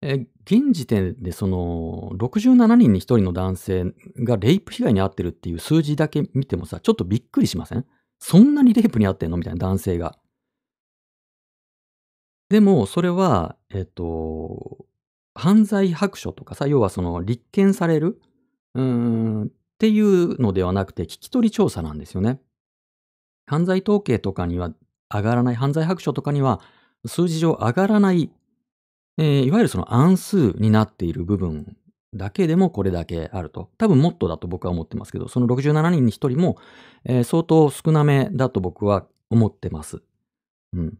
[0.02, 3.86] えー現時点でその67人に1人の男性
[4.20, 7.86] がレイプ被害に遭ってるっていう数字だけ見てもさ、ちょっとびっくりしません？
[8.20, 9.38] そんなにレイプに遭ってんの？
[9.38, 10.18] みたいな男性が。
[12.50, 14.86] でも、それは、えっと、
[15.34, 18.22] 犯罪白書とかさ、要はその立件される、
[18.76, 19.52] うーん、
[19.84, 22.40] っていうのではなくて、聞き取り調査なんですよね。
[23.46, 24.72] 犯罪統計とかには
[25.14, 26.62] 上がらない、犯罪白書とかには
[27.06, 28.32] 数字上上がらない、
[29.18, 31.76] えーいわゆるその暗数になっている部分
[32.14, 33.72] だけでもこれだけあると。
[33.78, 36.58] 多分もっとだと僕は思ってますけど、その67人に1人も、
[37.04, 40.02] えー相当少なめだと僕は思ってます。
[40.72, 40.98] うん。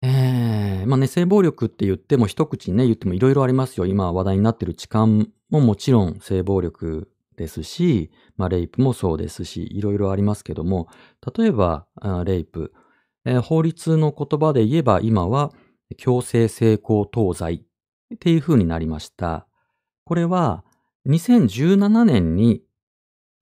[0.00, 3.84] えー、まあね、性暴力って言っても一口にね、言ってもいろいろありますよ。
[3.84, 10.88] 今話題になってる痴漢ももちろん性暴力ですし、まあレイプもそうですし、いろいろありますけども、
[11.36, 11.86] 例えば、
[12.24, 12.72] レイプ、
[13.24, 15.52] えー法律の言葉で言えば今は
[15.96, 17.54] 強制性交等罪
[18.14, 19.46] っていう風になりました。
[20.04, 20.64] これは
[21.06, 22.62] 2017年に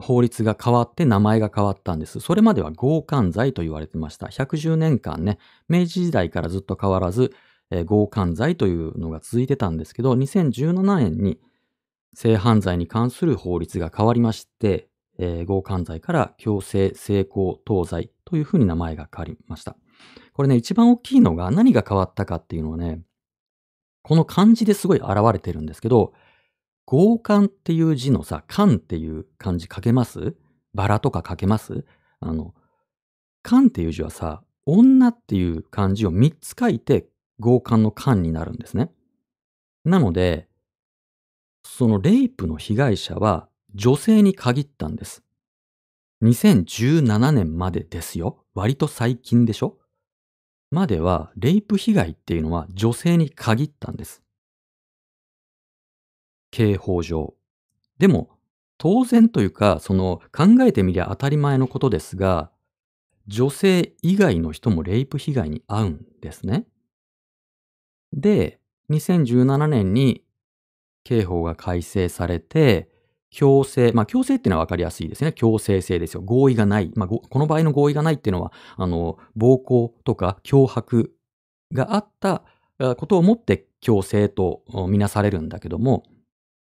[0.03, 2.21] 法律が変わって名前が変わったんです。
[2.21, 4.27] それまでは強姦罪と言われてました。
[4.27, 7.33] 110年間ね、明治時代からずっと変わらず、
[7.71, 11.39] えー強姦罪というのが続いてたんですけど、2017年に
[12.15, 19.77] 性犯罪に関する法律が変わりまして、えー強姦罪から強制性交等罪というふうに名前が変わりました。
[20.33, 23.03] これね、一番大きいのが何が変わったかっていうのはね、
[24.03, 26.15] この漢字ですごい現れてるんですけど、
[26.87, 30.35] 強姦っていう字のさ、姦っていう漢字書けます？
[30.75, 31.85] バラとか書けます？
[32.21, 32.55] あの、
[33.43, 37.09] 姦っていう字はさ、女っていう漢字を3つ書いて
[37.41, 38.91] 強姦の姦になるんですね。
[39.85, 40.49] なので、
[41.63, 45.23] そのレイプの被害者は女性に限ったんです。
[46.23, 48.45] 2017年までですよ。
[48.55, 49.79] 割と最近でしょ？
[50.71, 54.23] までは、レイプ被害っていうのは女性に限ったんです。
[56.51, 57.35] 刑法上。
[57.99, 58.31] でも、
[58.79, 62.51] 当然というか、その考えてみりゃ当たり前のことですが、
[63.27, 66.67] 女性以外の人もレイプ被害に遭うんですね。
[68.13, 70.25] で、2017年に
[71.05, 72.89] 刑法が改正されて、
[73.31, 75.33] 強制、まあ強制っていうのは分かりやすいですね。
[75.33, 76.23] 強制性ですよ。
[76.23, 76.91] 合意がない。
[76.97, 81.13] まあこの場合の合意がないっていうのは、あの、暴行とか脅迫
[81.73, 82.43] があった
[82.97, 86.03] ことをもって強制とみなされるんだけども、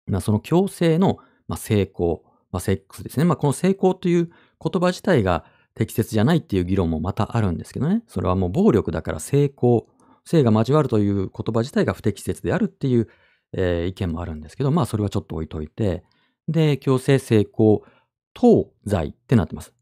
[0.07, 1.19] まあその強制の、
[1.55, 3.23] 成功、まあセックスですね。
[3.23, 4.29] まあこの成功という
[4.61, 8.03] 言葉自体が適切じゃないっていう議論もまたあるんですけどね。
[8.07, 9.87] それはもう暴力だから成功、
[10.25, 13.07] 性が交わるという言葉自体が不適切であるっていう、
[13.53, 16.03] えー意見もあるんですけど、まあそれはちょっと置いといて、
[16.47, 17.81] で、強制性交
[18.33, 19.73] 等罪ってなってます。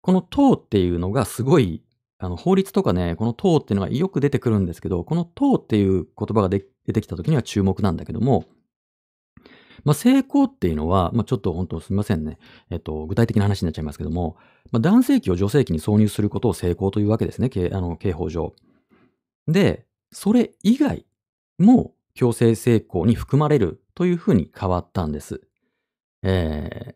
[0.00, 1.82] この等っていうのがすごい、
[2.18, 8.44] あの法律とかね、この等っていうのがよく出てくるんですけど、この等っていう言葉が出てきた時には注目なんだけども、
[9.84, 12.38] まあ、性交っていうのは、まあ、ちょっと本当すみませんね。
[12.70, 14.36] えっと、具体的な話になっちゃいますけども、
[14.70, 17.48] まあ、男性器を女性器に挿入することを性交というわけですね。
[17.48, 18.54] 刑あの刑法上。
[19.48, 21.04] で、それ以外
[21.58, 25.40] も強制性交に含まれるというふうに変わったんです。
[26.22, 26.94] えー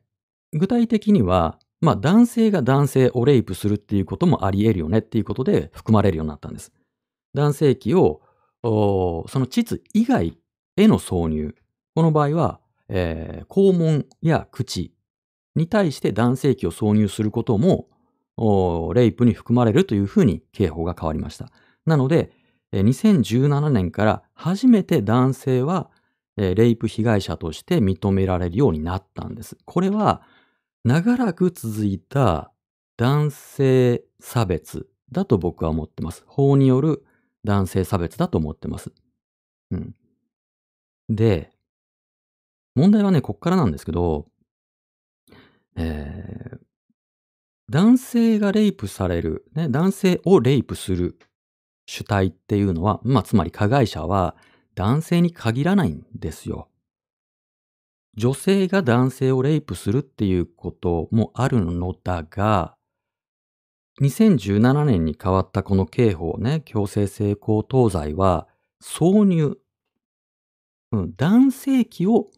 [0.53, 6.73] 具体的には、まあ、男性が男性をレイプするっていうこともあり得るよねっていうことで含まれるようになったんです。
[7.35, 8.23] 男性器を、
[8.63, 10.39] その膣以外
[10.77, 11.55] への挿入。
[11.95, 14.95] この場合は、えー肛門や口
[15.57, 17.89] に対して男性器を挿入することも、
[18.95, 21.51] レイプに含まれるというふうに刑法が変わりました。
[21.85, 22.31] なので、
[22.83, 25.91] 2017年から初めて男性は、
[26.37, 29.57] レイプ被害者として認められるようになったんです。
[29.65, 30.23] これは、
[30.85, 32.53] 長らく続いた
[32.97, 36.25] 男性差別だと僕は思ってます。
[36.27, 37.05] 法による
[37.45, 38.93] 男性差別だと思ってます。
[39.71, 39.95] うん。
[41.09, 41.51] で、
[42.75, 44.27] 問題はね、こっからなんですけど、
[45.77, 46.67] えー
[47.69, 51.19] 男性がレイプされる、ね、男性をレイプする
[51.87, 54.37] 主体っていうのは、まあ、つまり加害者は
[54.75, 56.69] 男性に限らないんですよ。
[58.17, 62.77] 女性が男性をレイプするっていうこともあるのだが、
[64.01, 68.47] 2017年に変わったこの刑法ね、強制性交等罪は、
[68.83, 69.57] 挿入、
[70.93, 72.31] うん、男性器を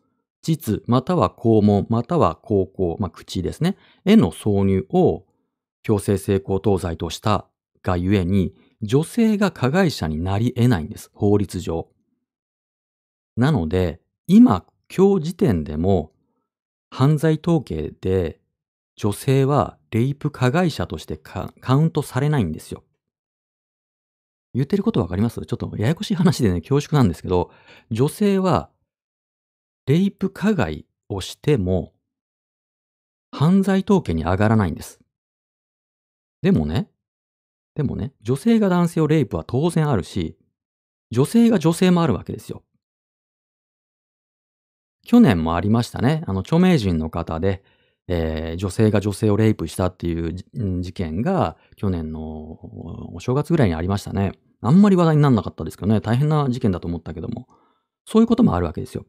[0.43, 5.25] 膣、または肛門、または口腔、まあ、口ですね、への挿入を
[5.83, 7.47] 強制性交等罪とした
[7.83, 11.89] がゆえに、女性が加害者になり得ないんです、法律上。
[13.37, 14.65] なので、今、
[14.95, 16.13] 今日時点でも、
[16.91, 18.41] 犯罪統計で
[18.97, 22.85] 女性はレイプ加害者としてカウントされないんですよ。
[24.55, 25.45] 言ってることわかります？
[25.45, 27.51] ちょっとややこしい話でね、恐縮なんですけど、
[27.91, 28.71] 女性は
[29.87, 31.93] レイプ加害をしても、
[33.31, 34.99] 犯罪統計に上がらないんです。
[36.41, 36.91] でもね、
[37.79, 40.37] でもね、女性が男性をレイプは当然あるし、
[41.13, 42.65] 女性が女性もあるわけですよ。
[45.07, 46.25] 去年もありましたね。
[46.27, 47.63] あの、著名人の方で、
[48.09, 50.35] えー、女性が女性をレイプしたっていう
[50.83, 52.21] 事件が、去年の
[53.15, 54.33] お正月ぐらいにありましたね。
[54.61, 57.47] あんまり話題にならなかったですけどね、大変な事件だと思ったけども。
[58.07, 59.07] そういうこともあるわけですよ。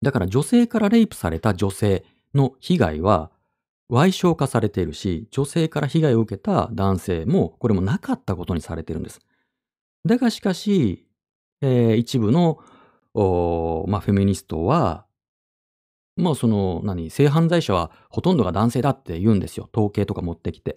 [0.00, 3.32] だから女性からレイプされた女性の被害は、
[3.90, 9.20] 歪償化されているし、女性から被害を受けた男性も、これもなかったことにされてるんです。
[10.06, 11.06] だがしかし、
[11.60, 12.58] えー、一部の、
[13.88, 15.06] まあ、フェミニストは、
[16.16, 19.68] まあその、何、性犯罪者はほとんどが男性だって言うんですよ。
[19.74, 20.76] 統計とか持ってきて。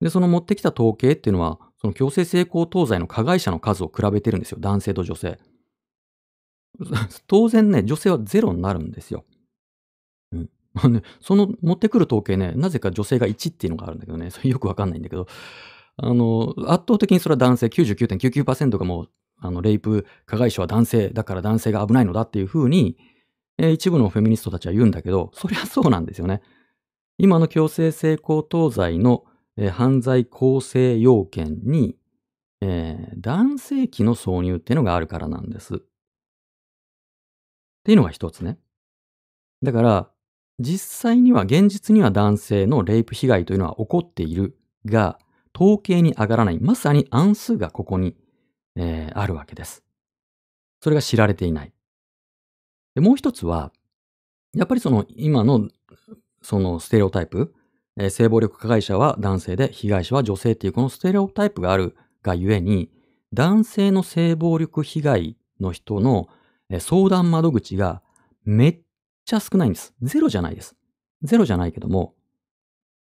[0.00, 4.58] で、その持ってきた統計っていうのは、その強制性交等罪の加害者の数を比べてるんですよ。
[4.60, 5.38] 男性と女性。
[7.26, 9.24] 当然ね、女性はゼロになるんですよ。
[10.88, 15.26] ね、その持ってくる統計ね、なぜか女性が1っていうのがあるんだけどね、それよくわかんないんだけど、
[15.96, 22.96] あの、圧倒的にそれは男性99.99%がもう、あの、レイプ加害者は男性だから男性が危ないのだっていうふうに、
[23.58, 26.40] えー、一部のフェミニストたちは言うんだけど、そりゃそうなんですよね。
[27.18, 29.24] 今の強制性交等罪の、
[29.56, 31.96] えー、犯罪構成要件に、
[32.60, 35.74] えー、男性器の挿入っていうのがあるからなんです。
[35.76, 35.78] っ
[37.84, 38.58] ていうのが一つね。
[39.62, 40.10] だから、
[40.58, 45.18] 実際には現実には男性のレイプ被害というのは起こっているが、
[45.54, 48.16] 統計に上がらない、まさに暗数がここに、
[48.76, 49.82] えー、あるわけです。
[50.80, 51.72] それが知られていない。
[52.94, 53.72] でもう一つは、
[54.54, 55.68] やっぱりその今の
[56.42, 57.54] そのステレオタイプ、
[57.96, 62.90] えー、性暴力加害者は男性で被害者は女性っていうこのステレオタイプがあるがゆえに、
[63.32, 66.28] 男性の性暴力被害の人の
[66.78, 68.02] 相談窓口が
[68.44, 68.80] めっ
[69.24, 69.94] ちゃ少ないんです。
[70.02, 70.76] ゼロじゃないです。
[71.22, 72.14] ゼロじゃないけども、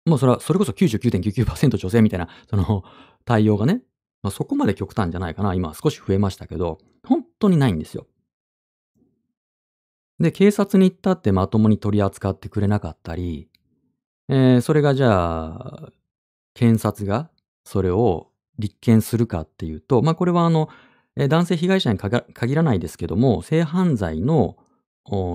[0.07, 2.85] もうそれは、それこそ99.99%女性みたいな、その
[3.25, 3.83] 対応がね、
[4.23, 5.55] まあ、そこまで極端じゃないかな。
[5.55, 8.07] 今少し増えましたけど、本当にないんですよ。
[10.21, 13.49] で、警察に行ったってまともに取り扱ってくれなかったり、
[14.29, 15.93] えー、それがじゃあ、
[16.55, 17.31] 検察が
[17.65, 20.69] それを立件するかっていうと、まあこれはあの、
[21.17, 24.57] 男性被害者に限らないですけども、性犯罪の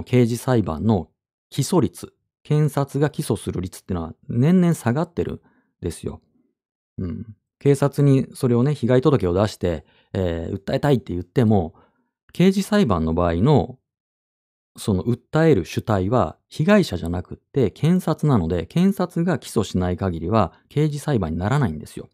[0.06, 1.10] 刑事裁判の
[1.50, 5.42] 起訴率、検察が起訴する率っていうのは年々下がってるん
[5.82, 6.22] ですよ。
[6.98, 7.36] うん。
[7.60, 11.76] 警察にそれをね、被害届を出して、えー、訴えたいって言っても、
[12.32, 13.78] 刑事裁判の場合の、
[14.78, 22.08] その訴える主体は被害者じゃなくって検察なので、検察が起訴しない限りは刑事裁判にならないんですよ。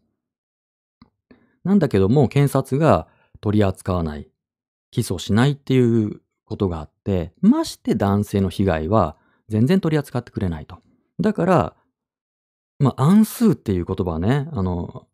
[1.64, 3.06] なんだけども、検察が
[3.40, 4.28] 取り扱わない、
[4.90, 9.16] 起訴しないっていうことがあって、まして男性の被害は
[9.48, 10.78] 全然取り扱ってくれないと。
[11.20, 11.76] だから、
[12.78, 15.06] まあ、暗数っていう言葉はね、あの、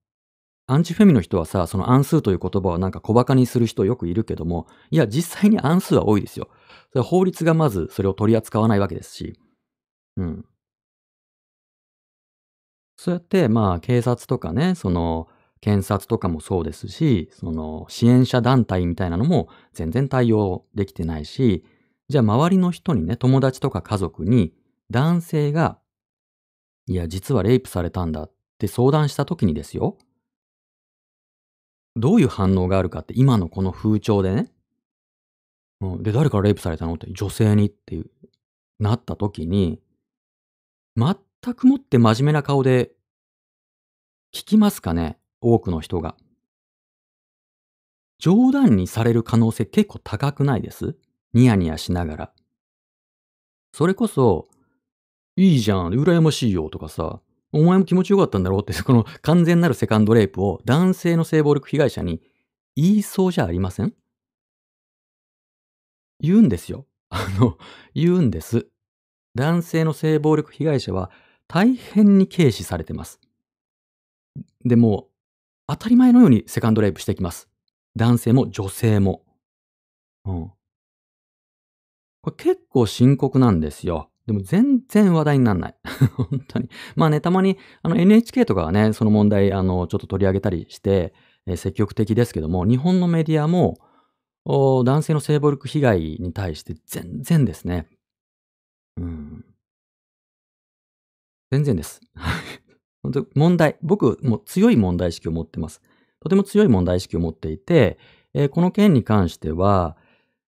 [0.67, 6.49] アンチフェミの人はさ、その暗数という言葉をなんか小馬鹿にする人よくいるけども、いや、実際に暗数は多いですよ。
[6.93, 9.39] それ法律がまずそれを取り扱わないわけですし、
[10.17, 10.45] うん。
[12.97, 15.29] そうやって、まあ、警察とかね、その、
[15.63, 21.65] 検察とかもそうですし、その支援者団体みたいなのも全然対応できてないし、
[22.09, 24.53] じゃあ周りの人にね、友達とか家族に
[24.91, 25.79] 男性が、
[26.89, 29.97] いや、実はレイプされたんだって相談した時にですよ、
[31.95, 34.53] どういう反応があるかって今のこの風潮でね、
[35.81, 38.03] うん、で、誰からレイプされたのって女性にって、
[38.81, 39.81] なった時に、
[40.97, 42.91] 全くもって真面目な顔で
[44.35, 45.19] 聞きますかね？
[45.43, 46.17] 多くの人が。
[48.19, 50.97] 冗談にされる可能性結構高くないです？
[51.35, 52.33] ニヤニヤしながら。
[53.73, 54.49] それこそ、
[55.37, 57.21] いいじゃん、羨ましいよとかさ、
[57.53, 62.23] お前も気持ちよかったんだろうって、 この完全なるセカンドレイプを男性の性暴力被害者に
[62.77, 63.95] 言いそうじゃありません？
[66.21, 66.87] 言うんですよ。
[67.11, 67.59] あの、
[67.95, 68.69] 言うんです。
[69.35, 71.11] 男性の性暴力被害者は
[71.49, 73.21] 大変に軽視されてます。
[74.65, 75.09] でも、
[75.73, 77.49] 当たり前のようにセカンドレイプしてきます。
[77.97, 79.23] 男性も女性も。
[80.27, 80.51] うん。
[82.21, 84.11] これ結構深刻なんですよ。
[84.27, 85.75] でも全然話題にならない。
[86.15, 86.69] 本当に。
[86.95, 91.15] まあね、たまにあの NHK とかはね、その問題あのちょっと取り上げたりして、
[91.47, 93.79] えー、積極的ですけども、日本のメディアも
[94.45, 97.89] 男性の性暴力被害に対して全然ですね。
[98.99, 99.45] うん。
[101.51, 102.03] 全然です。
[103.35, 105.83] 問題、僕も強い問題意識を持ってます。
[106.21, 107.99] とても強い問題意識を持っていて、
[108.35, 109.97] えー、この件に関しては、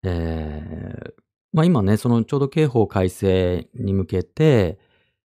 [0.04, 1.14] えー、
[1.54, 4.80] まあ、今ね、そのちょうど刑法改正に向けて、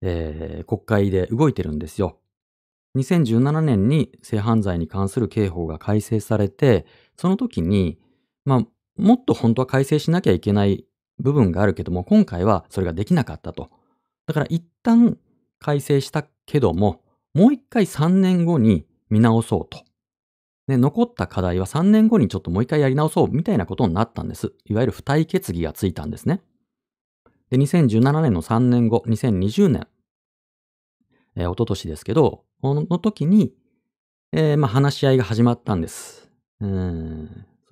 [0.03, 2.19] えー、国会で動いてるんですよ。
[2.97, 6.87] 2017年に性犯罪に関する刑法が改正されて、
[7.17, 7.99] その時に、
[8.45, 10.85] まあ、もっと本当は改正しなきゃいけない
[11.19, 13.71] 部分があるけども、今回はそれができなかったと。
[14.27, 15.19] だから一旦
[15.59, 17.04] 改正したけども、
[17.35, 19.85] もう一回3年後に見直そうと。
[20.67, 24.53] で、残った課題は3年後にちょっともう一回やり直そうみたいなことになったんです。
[24.65, 26.41] いわゆる付帯決議がついたんですね。
[27.51, 29.87] で、2017年の3年後、2020年、
[31.37, 33.53] えー、一昨年ですけど、この時に、
[34.33, 36.31] えー、まあ、話し合いが始まったんです。
[36.61, 36.67] そ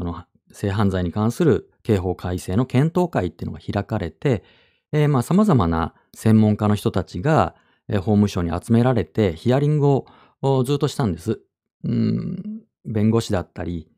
[0.05, 4.45] の性犯罪に関する刑法改正の検討会っていうのが開かれて、
[4.93, 7.55] えー、まあ、様々な専門家の人たちが、
[7.89, 10.05] え、法務省に集められて、ヒアリング
[10.43, 11.41] をずっとしたんです。
[11.85, 13.89] うん弁護士だったり、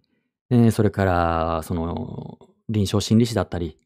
[0.50, 3.78] えー、それから、その、臨床心理士だったり、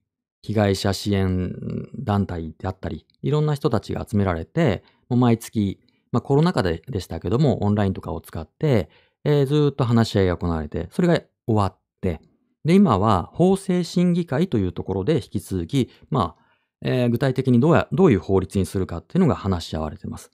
[0.43, 1.53] 被害者支援
[1.99, 5.81] 団体であったり、いろんな人たちが集められて、もう毎月、
[6.13, 8.89] まあコロナ禍ででしたけども、オンラインとかを使って、
[9.25, 12.21] えー、ずっと話し合いが行われて、それが終わって、
[12.65, 16.38] で、今は法制審議会というところで引き続き、まあ、
[16.83, 20.31] えー、具体的にどうや、どういう法律にするかっていうのが話し合われてます。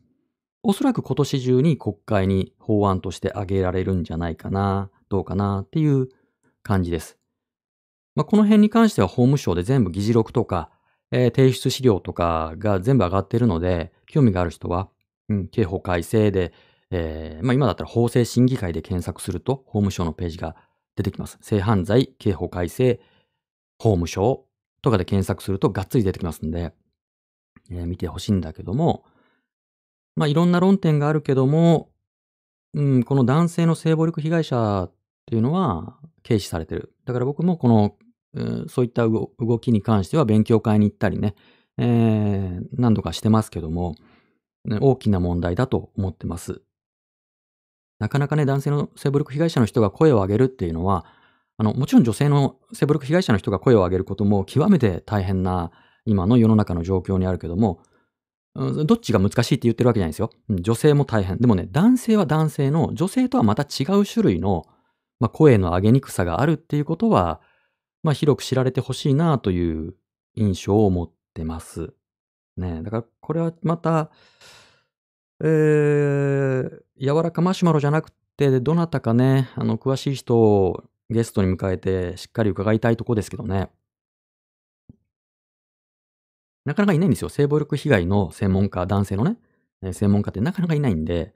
[0.63, 6.09] おそらく今年中に国会に法案として挙げられるんじゃないかな、どうかなっていう
[6.63, 7.19] 感じです。
[8.15, 10.71] まあ、この辺に関しては法務省で全部議事録とか、
[11.11, 14.89] えー、提出資料とかが全部上がっているので、興味がある人は、
[15.29, 16.53] うん、刑法改正で、
[16.91, 20.57] えー、まあ、今だったら法制審議会で検索すると法務省のページが
[20.97, 21.39] 出てきます。
[21.43, 23.01] 性犯罪刑法改正
[23.79, 24.47] 法務省
[24.85, 26.73] とかで検索するとがっつり出てきますんで、
[27.71, 29.05] えー、見てほしいんだけども、
[30.15, 31.91] まあ、いろんな論点があるけども、
[32.75, 34.93] うん、この男性の性暴力被害者っ
[35.27, 36.93] ていうのは軽視されてる。
[37.07, 37.97] だから僕もこの、
[38.35, 41.35] うん、そういった動きに関しては勉強会に行ったりね、
[41.79, 43.97] えー、何度かしてますけども、
[44.67, 46.63] ね大きな問題だと思ってます。
[47.99, 51.07] なかなかね、男性の性暴力被害者の人が声を上げるっていうのは、
[51.57, 55.71] あの、もちろん女性の性暴力被害者の人が声を上げることも極めて大変な
[56.05, 57.81] 今の世の中の状況にあるけども、
[58.55, 60.31] どっちが難しいって言ってるわけじゃないですよ。
[60.49, 61.39] 女性も大変。
[61.39, 64.65] でもね、男性は男性の、女性とはまた違う種類の、
[65.19, 67.41] まあ、声の上げにくさがあるっていうことは、
[68.05, 69.95] まあ、広く知られてほしいなという
[70.37, 71.95] 印象を持ってます。
[72.57, 74.11] ねだからこれはまた、
[75.43, 83.71] えー、柔らかマシュマロじゃなくて、どなたかね、あの、詳しい人をゲストに迎えてしっかり伺いたいとこですけどね。
[86.65, 87.29] なかなかいないんですよ。
[87.29, 89.37] 性暴力被害の専門家、男性のね、
[89.83, 91.35] えー、専門家ってなかなかいないんで、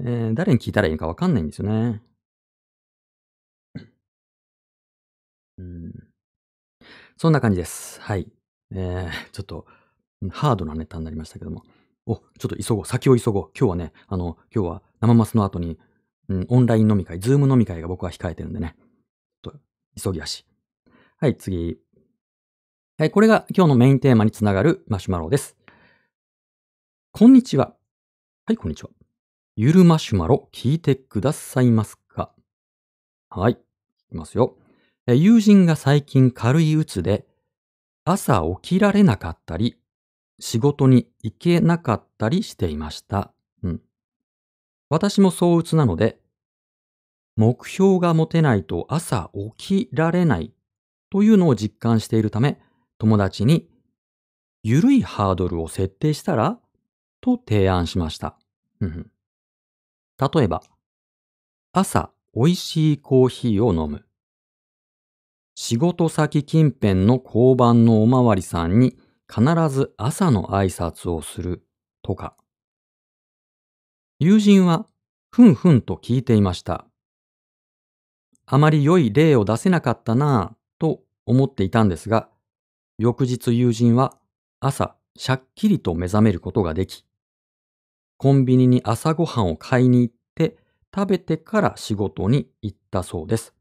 [0.00, 2.02] えー、誰に聞いたらいいかわかんないんですよね。
[5.58, 5.92] うん。
[7.16, 8.00] そんな感じです。
[8.00, 8.28] はい。
[8.72, 9.66] えー、ちょっと、
[10.30, 11.64] ハードなネタになりましたけども。
[12.06, 12.86] お、ちょっと急ごう。
[12.86, 13.50] 先を急ごう。
[13.58, 15.78] 今日はね、あの、今日は生マスの後に、
[16.28, 18.76] うん、オンライン飲み会、ズーム飲み会が僕は控えてるんでね。
[20.00, 20.46] 急ぎ足。
[21.18, 21.78] はい、次。
[22.96, 25.56] はい、これが今日のメインテーマにつながるマシュマロです。
[27.12, 27.74] こんにちは。
[28.46, 28.90] はい、こんにちは。
[29.56, 32.32] ゆるマシュマロ聞いてくださいますか？
[33.28, 33.56] はい、い
[34.08, 34.56] きますよ。
[35.06, 37.26] 友人が最近軽い鬱で、
[38.04, 39.76] 朝起きられなかったり、
[40.38, 43.32] 仕事に行けなかったりしていました。
[43.62, 43.80] うん。
[44.88, 46.20] 私もそう鬱なので、
[47.36, 50.52] 目標が持てないと朝起きられない
[51.10, 52.60] というのを実感しているため、
[52.98, 53.68] 友達に、
[54.62, 56.58] ゆるいハードルを設定したら
[57.20, 58.38] と提案しました。
[60.18, 60.62] 例えば、
[61.72, 64.04] 朝美味しいコーヒーを飲む。
[65.54, 71.64] 仕事先近辺の交番のおまわりさんに必ず朝の挨拶をする
[72.02, 72.36] とか。
[74.18, 74.86] 友人は
[75.30, 76.89] ふんふんと聞いていました。
[78.52, 82.28] あまり良い例を出せなかったなぁと思っていたんですが、
[82.98, 84.18] 翌日友人は
[84.58, 87.06] 朝しゃっきりと目覚めることができ、
[88.16, 90.56] コンビニに朝ごはんを買いに行って
[90.92, 93.54] 食べてから仕事に行ったそうです。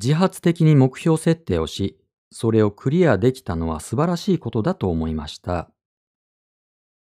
[0.00, 1.98] 自発的に目標設定をし、
[2.30, 5.68] それをクリアできたのは素晴らしいことだと思いました。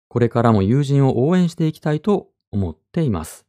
[0.07, 3.45] これからも友人を応援していきたいと思っています。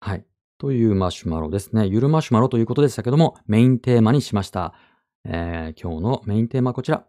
[0.00, 0.29] はい。
[0.60, 1.86] というマシュマロですね。
[1.86, 4.74] ゆるマシュマロということでしたけども、メインテーマにしました。
[5.24, 7.06] えー今日のメインテーマはこちら。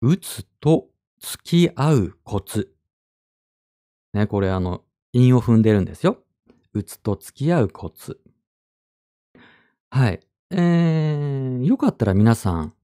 [0.00, 0.86] うつと
[1.18, 2.72] 付き合うコツ。
[4.14, 6.18] ね、これあの、韻を踏んでるんですよ。
[6.72, 8.20] うつと付き合うコツ。
[9.90, 10.20] はい。
[10.52, 12.74] えー、よかったら皆さん、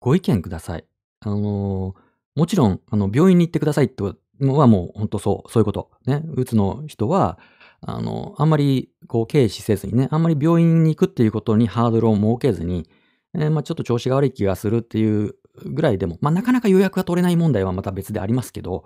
[0.00, 0.84] ご意見ください。
[1.20, 4.02] あのーもちろん、あの、病院に行ってくださいって
[4.40, 5.90] のはもう本当そう、そういうこと。
[6.06, 6.22] ね。
[6.34, 7.38] うつの人は、
[7.80, 12.88] あの、あんまり、こう、軽視せずにね、あんまり病院に行くっていうことにハードルを設けずに、
[13.34, 18.84] えーまあちょっと調子が悪い気がするっていうぐらいでも、まあなかなか予約が取れない問題はまた別でありますけど、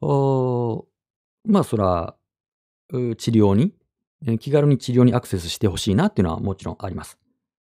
[0.00, 0.86] お
[1.44, 2.14] まあそら、
[2.90, 3.74] 治療に、
[4.26, 7.18] えー気軽に治療にアクセスしてほしいなっていうのはもちろんあります。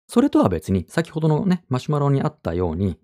[0.07, 2.99] それとは別に、先ほどのね、マシュマロにあったように、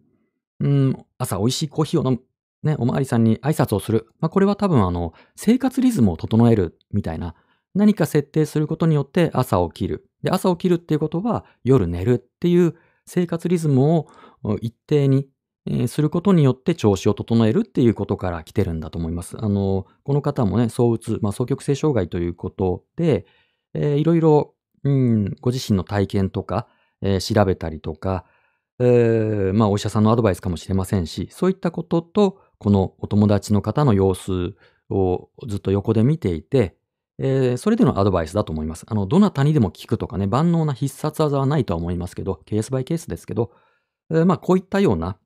[0.59, 2.23] うん、朝美味しいコーヒーを飲む。
[2.63, 4.07] ね、おまわりさんに挨拶をする。
[4.19, 7.35] まあ、これは多分あの、生活リズムを整えるみたいな、
[7.75, 10.09] 何か設定することによって朝起きる。
[10.23, 14.07] で、朝起きるっていうことは夜寝るっていう生活リズムを
[14.61, 15.27] 一定に、
[15.87, 19.37] することによって調子を整えるっていうことから来てるんだと思います。
[19.39, 23.25] あの、この方もね、躁うつ、まあ、双極性障害ということで、
[23.75, 26.67] えーいろいろ、うん、ご自身の体験とか、
[27.01, 28.25] えー調べたりとか、
[28.79, 34.55] えーまあ、お医者さんのアドバイスかもしれませんし、そういったことと、このお友達の方の様子
[34.89, 36.75] をずっと横で見ていて、
[37.17, 38.85] えーそれでのアドバイスだと思います。
[38.87, 43.51] あの、どなたにでも聞くとかね、万能な必殺技はないとは思いますけど、ケースバイケースですけど、
[44.11, 45.17] えーまあ、こういったような、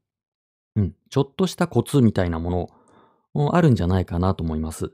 [0.75, 2.69] うん、ちょっとしたコツみたいなも
[3.35, 4.91] の、あるんじゃないかなと思います。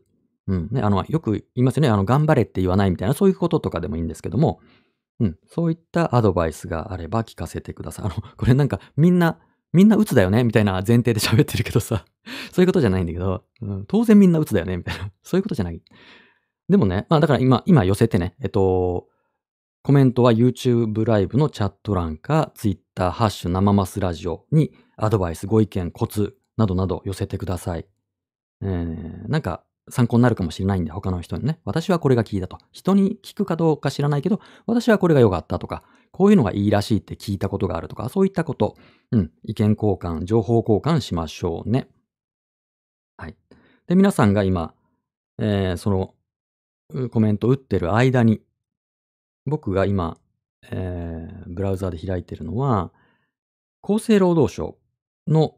[0.48, 1.90] うん、ね、あの、よく言いますよね。
[1.90, 4.60] あの、頑張れって言わないみたいな、そういうこととかでもいいんですけども、
[5.20, 8.06] うん、そういったアドバイスがあれば聞かせてください。
[8.06, 9.40] あの、これなんかみんな、
[9.74, 10.44] みんな鬱だよね？
[10.44, 12.06] みたいな前提で喋ってるけどさ、
[12.52, 14.78] そういうことじゃないんだけど、うん、当然みんな鬱だよね？
[14.78, 15.82] みたいな、 そういうことじゃない。
[16.68, 19.08] でもね、まあだから今、今寄せてね、えっと、
[19.82, 27.88] コメントは YouTube ライブのチャット欄か Twitter、ハッシュ生マスラジオにアドバイス、ご意見、コツなどなど寄せてください。
[28.62, 31.60] えー、なんか参考になるかもしれないんで、他の人にね。
[31.66, 32.58] 私はこれが聞いたと。
[32.72, 38.76] 人に聞くかどうか知らないけど、私はこれが良かったとか、こういうのがいいらしいって聞いたことがあるとか、そういったこと、
[39.12, 41.88] うん、意見交換、情報交換しましょうね。
[43.18, 43.36] はい。
[43.88, 44.74] で、皆さんが今、
[45.38, 46.14] えーその、
[47.10, 48.41] コメント打ってる間に、
[49.45, 50.18] 僕が今、
[50.72, 52.91] えーブラウザーで開いてるのは、
[53.82, 54.78] 厚生労働省
[55.28, 55.55] の、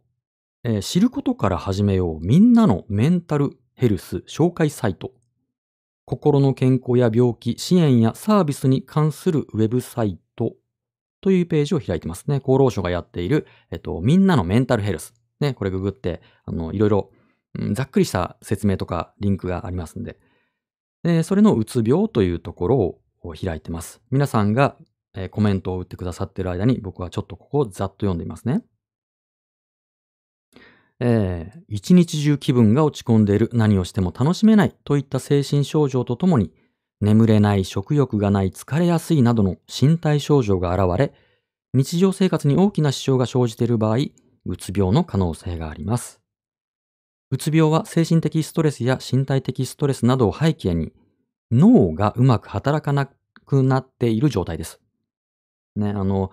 [0.64, 5.12] えー知ることから始めようみんなのメンタルヘルス紹介サイト。
[6.06, 10.22] 心の健康や病気、支援やサービスに関するウェブサイト
[11.22, 12.38] というページを開いてますね。
[12.38, 15.14] 厚労省がやっている、えっと、みんなのメンタルヘルス。
[15.40, 17.12] ね、これググって、あの、いろいろ、
[17.60, 20.18] うんざっくりした説明とかリンクがありますんで。
[21.04, 22.78] でそれのうつ病というところ
[23.24, 24.02] を開いてます。
[24.12, 24.78] 皆さんが、
[25.14, 28.64] えーコメントを打ってくださっている間に僕はちょっとここをざっと読んでみますね。
[31.00, 36.54] えー一日中気分が落ち込んでいる、何をしても楽しめないといった精神症状とともに、
[37.02, 41.14] 眠れない、食欲がない、疲れやすいなどの身体症状が現れ、
[41.74, 43.98] 日常生活に大きな支障が生じている場合、
[44.46, 46.22] うつ病の可能性があります。
[47.32, 50.94] うつ病は精神的ストレスや身体的ストレスなどを背景に、
[51.52, 53.10] 脳がうまく働かな
[53.46, 54.80] くなっている状態です。
[55.76, 56.32] ね、あの、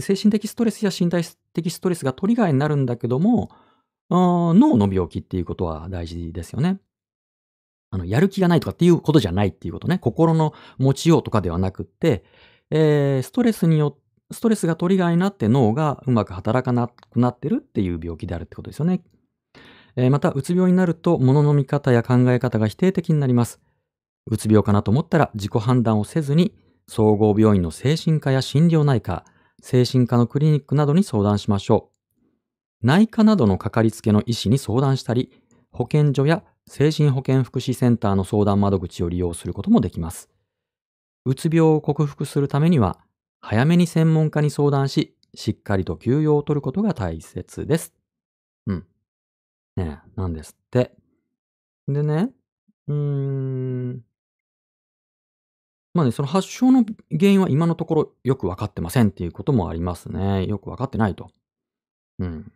[0.00, 3.50] 精神的ストレスや身体的ストレスがトリガーになるんだけども、
[4.10, 6.78] 脳の病気っていうことは大事ですよね。
[7.94, 9.98] あの、やる気がないとかっていうことじゃないっていうことね。
[9.98, 12.24] 心の持ちようとかではなくって、
[12.70, 19.02] えーストレスによっストレスがトリガーになって脳がうまく働かなくなってるっていう病気であるってことですよね。
[19.96, 23.60] えーまた、うつ病になると、物の見方や考え方が否定的になります。
[24.26, 26.52] うつ病かなと思ったら、自己判断をせずに、
[26.88, 29.24] 総合病院の精神科や心療内科、
[29.62, 31.90] 精神科のクリニックなどに相談しましょ
[32.82, 32.86] う。
[32.86, 35.30] 内科などのかかりつけの医師に相談したり、
[35.70, 40.30] 保健所や精神保健福祉センターの相談窓口を利用することもできます。
[41.24, 42.98] うつ病を克服するためには、
[43.40, 47.94] 早めに専門家に相談し、しっかりと休養を取ることが大切です。
[48.66, 48.86] うん。
[49.76, 50.94] ねえ、なんですって。
[51.88, 52.30] でね、
[52.88, 54.04] うーん。
[55.94, 60.44] まあね、その発症の原因は今のところよくわかってませんっていうこともありますね。
[60.46, 61.30] よくわかってないと。
[62.20, 62.52] うん。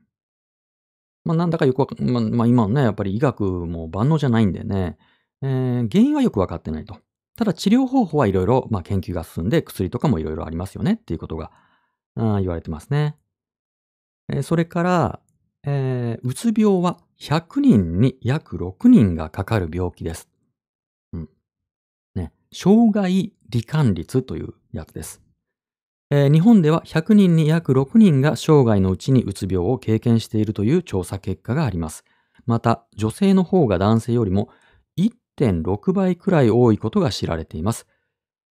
[1.29, 4.97] まあなんだかよくわか、まあ、まあ今のね、やっぱり医学も万能じゃないんでね、
[5.43, 6.97] えー原因はよくわかってないと。
[7.37, 11.51] ただ治療方法はいろいろ、まあ研究が進んで薬とかもいろいろありますよねっていうことが、
[12.17, 13.17] 言われてますね。
[14.31, 15.21] えーそれから、
[15.65, 20.31] えーうつ病は100人に約6人がかかる病気です。
[21.13, 21.29] うん。
[22.15, 22.33] ね。
[22.53, 25.21] 生涯罹患率というやつです。
[26.11, 32.05] えー日本では100人に約6人が生涯のうちにうつ病を経験しているという調査結果があります。
[32.47, 34.49] また、女性の方が男性よりも
[34.97, 37.87] 1.6倍くらい多いことが知られています。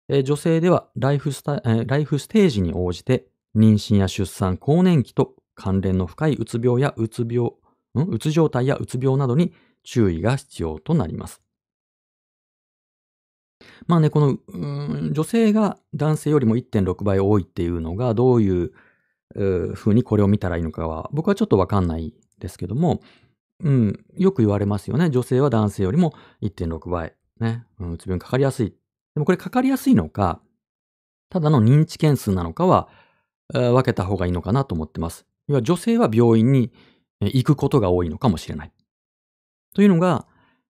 [0.08, 7.52] えー女性ではライフスタ、えーライフステージに応じて妊娠や出産、更年期と関連の深いうつ病やうつ病、
[7.96, 11.42] うつ状態やうつ病などに注意が必要となります。
[13.88, 18.72] まあね、この、女性が男性よりも1.6倍多いっていうのがどういう
[19.36, 23.02] う風にこれを見たらいいのかは僕はちょっとわかんないですけども、
[23.64, 25.10] うん、よく言われますよね。
[25.10, 28.70] 女性は男性よりも1.6倍、ね、うんうつ病にかかりやすい。
[29.14, 30.42] でもこれかかりやすいのか、
[31.30, 32.90] ただの認知件数なのかは、
[33.54, 35.26] えー分けた方がいいのかなと思ってます。
[35.48, 36.72] 要は女性は病院に
[37.20, 38.72] 行くことが多いのかもしれない。
[39.74, 40.26] というのが、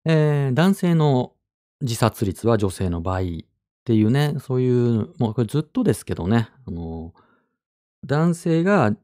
[0.05, 1.33] えー男性の
[1.81, 3.45] 自殺率は女性の倍っ
[3.85, 7.15] ていうね、そういう、もうこれずっとですけどね、あの、
[8.05, 8.95] 男性が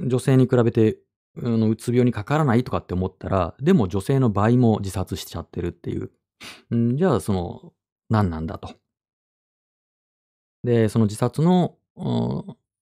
[0.00, 0.98] 女性に比べて、
[1.38, 6.10] あのうつ病にかからないとかって思ったら、でも女性の倍も自殺しちゃってるっていう。
[6.74, 7.72] んじゃあ、その、
[8.08, 8.74] 何なんだと。
[10.64, 11.76] で、その自殺の、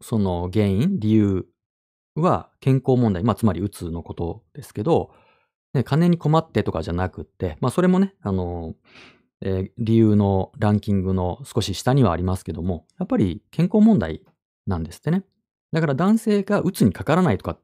[0.00, 1.46] その原因、理由
[2.14, 5.10] は健康問題、まあ、つまりうつのことですけど、
[5.74, 8.74] ね、金に困ってとかじゃなくって、まあ、それもね、あの、
[9.40, 14.22] えー理由のランキングの少し下にはありますけども、やっぱり健康問題
[14.66, 15.24] なんですってね。
[15.72, 17.58] だから男性がうつにかからないとか、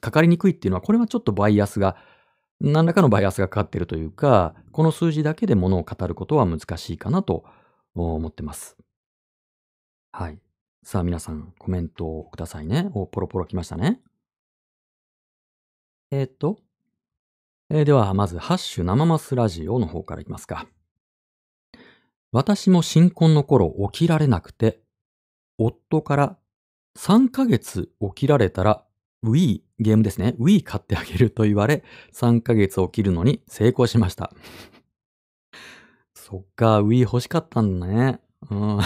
[0.00, 1.96] かかりにくいっていうのは、これはちょっとバイアスが、
[2.60, 7.44] 何らかのバイアスがかかってるというか、この数字だけで物を語ることは難しいかなと
[7.94, 8.76] 思ってます。
[10.12, 10.40] はい。
[10.82, 12.90] さあ皆さん、コメントをくださいね。
[12.94, 14.00] お、ポロポロ来ましたね。
[16.10, 16.58] えーっと、
[17.70, 20.66] えーでは、まず、ハッシュ生マスラジオの方からいきますか。
[22.32, 24.80] 私も新婚の頃起きられなくて、
[25.58, 26.38] 夫から
[26.96, 28.84] 3ヶ月起きられたら
[29.24, 30.36] Wii、ゲームですね。
[30.38, 31.82] Wii 買ってあげると言われ、
[32.14, 34.32] 3ヶ月起きるのに成功しました。
[36.14, 38.20] そっか、Wii 欲しかったんだね。
[38.50, 38.78] うん。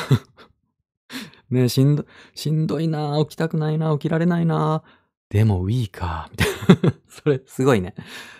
[1.50, 4.82] ねしんど、しんどいな起きたくないな起きられないな
[5.28, 6.48] でも Wii か、みたい
[6.82, 6.94] な。
[7.08, 7.94] それ、すごいね。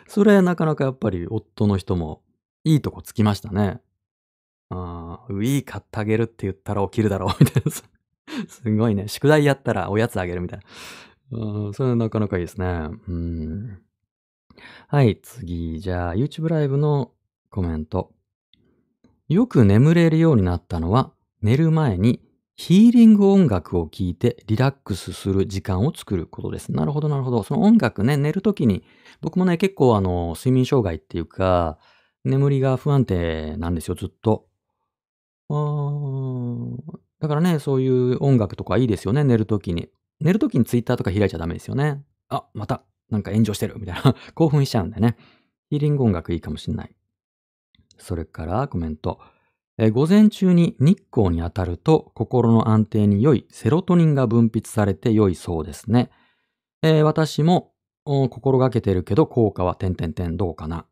[0.09, 2.23] それ、なかなかやっぱり夫の人も
[2.65, 3.81] いいとこつきましたね。
[4.71, 7.71] ああ、Wii 買ってあげるって言ったら起きるだろう、 みたいな。
[8.49, 9.09] すごいね。
[9.09, 10.61] 宿題やったらおやつあげるみたい
[11.31, 11.39] な。
[11.39, 12.67] うん、それはなかなかいいですね。
[13.09, 13.83] うん。
[14.89, 15.81] はい、次。
[15.81, 17.13] じゃあ、YouTube ライブの
[17.51, 18.13] コメント。
[19.29, 21.13] よく眠れるようになったのは、
[21.43, 22.21] 寝る前に
[22.57, 26.71] ヒーリング音楽を聴いてリラックスする時間を作ることです。
[26.73, 27.43] なるほど、なるほど。
[27.43, 28.85] その音楽ね、寝るときに、
[29.21, 31.79] 僕もね、結構あの、睡眠障害っていうか、
[32.25, 34.47] 眠りが不安定なんですよ、ずっと。
[35.49, 36.77] あー
[37.21, 39.89] だからね、そういう音楽とかいいですよね、寝るときに。
[40.21, 42.03] 寝るときにツイッターとか開いちゃダメですよね。
[42.29, 44.15] あ、また、なんか炎上してるみたいな。
[44.35, 45.17] 興奮しちゃうんでね。
[45.71, 46.95] ヒーリング音楽いいかもしんない。
[47.99, 49.21] それからコメント。
[49.77, 56.11] え午前中に日光に当たると心の安定に良いセロトニンが分泌されて良いそうですね。
[56.83, 57.73] えー私も
[58.05, 60.87] 心がけてるけど効果は点々点どうかな。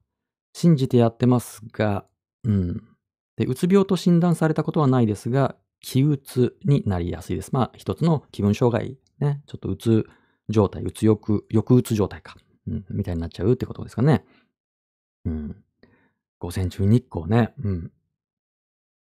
[0.54, 2.06] 信じてやってますが、
[2.44, 2.82] うん。
[3.36, 7.50] で、うつ病と診断されたことはないですが、気うつになりやすいです。
[7.52, 9.42] まあ、一つの気分障害ね。
[9.46, 10.06] ちょっとうつ
[10.48, 12.36] 状態、うつ欲、抑うつ状態か。
[12.68, 14.24] うん、みたいになっちゃうってことですかね。
[15.24, 15.56] うん。
[16.38, 17.54] 午前中日光ね。
[17.62, 17.92] うん。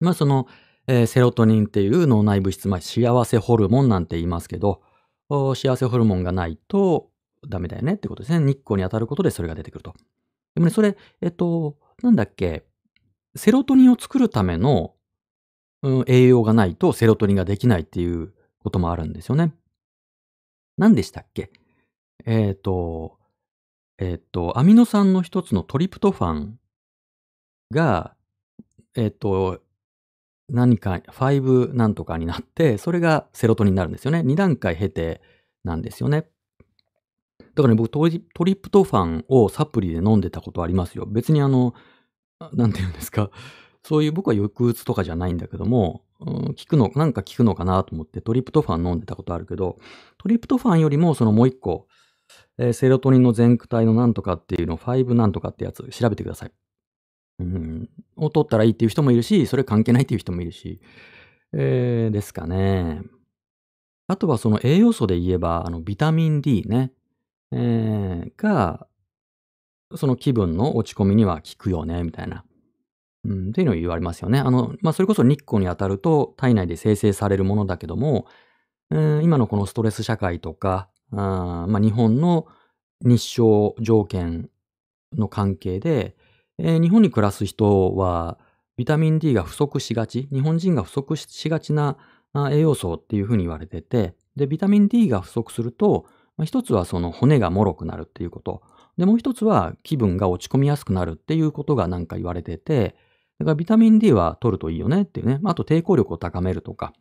[0.01, 0.47] まあ、その、
[0.87, 4.83] えーセロトニンっていう脳内物質、まあ、幸せホルモンなんて言いますけど、
[5.55, 7.11] 幸せホルモンがないと
[7.49, 8.45] ダメだよねってことですね。
[8.45, 9.95] 日光に当たることでそれが出てくると。
[10.55, 12.64] でもね、それ、えっと、なんだっけ、
[13.37, 14.95] セロトニンを作るための、
[15.83, 19.55] うん、栄養がないとセロトニンができないっていうこともあるんですよね。
[20.76, 21.51] 何でしたっけ？
[22.26, 23.18] えっ、と、
[23.99, 26.59] えっ、と、アミノ酸の一つのトリプトファン
[27.70, 28.14] が、
[28.97, 29.61] えっ、と、
[30.49, 34.20] 何か、5なんとかになって、それがセロトニンになるんですよね。
[34.20, 35.22] 2段階経て、
[35.64, 36.26] なんですよね。
[37.55, 41.07] だからね、僕トリ、トリプトファンをサプリで飲んでたことありますよ。
[41.07, 41.74] 別にあの、
[42.55, 43.30] なんて言うんですか？
[43.82, 49.78] そういう僕は抑うつとかじゃないんだけども、うん、効くの、なんか効くのかなと思ってトリプトファン飲んでたことあるけど、
[50.18, 51.86] トリプトファンよりもそのもう一個、
[52.59, 56.53] えー、セロトニンの全躯体のなんとかっていうの、5なんとかってやつ調べてください。
[57.38, 60.80] うん、を取ったらいいっていう人もいるし、それ関係ないっていう人もいるし、
[61.55, 63.03] えー、ですかね。
[64.09, 66.93] あとはその栄養素で言えば、あの、ビタミン D ね。
[67.53, 68.86] えー、が、
[69.95, 72.45] その気分の落ち込みには効くよね、みたいな。
[73.24, 74.38] うん、っていうのを言われますよね。
[74.38, 78.26] あの、まあ、それこそ日光に当たると体内で生成されるものだけども、
[78.91, 82.47] えー、今のこのストレス社会とか、あまあ、日本の
[83.03, 84.49] 日照条件
[85.16, 86.16] の関係で、
[86.59, 88.38] えー、日本に暮らす人は
[88.76, 91.99] ビタミン D が不足しがち、日本人が不足しがちな
[92.51, 96.07] 栄養素っていうふうに言われてて、で、ビタミン D が不足すると、
[96.38, 98.62] まあ、一つはその骨が脆くなるっていうこと。
[99.01, 102.94] で、もう一つは気分が落ち込みやすくなるっていうことがなんか言われてて、
[103.38, 105.40] だからビタミン D は取るといいよねっていうね。
[105.44, 106.92] あと抵抗力を高めるとか。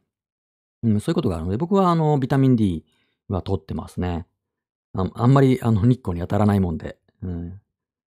[0.81, 2.85] うん、そういうことがあるので、僕はあの、ビタミン D
[3.27, 4.25] は取ってますね。
[4.93, 6.97] ああんまりあの、日光に当たらないもんで。
[7.21, 7.59] うん。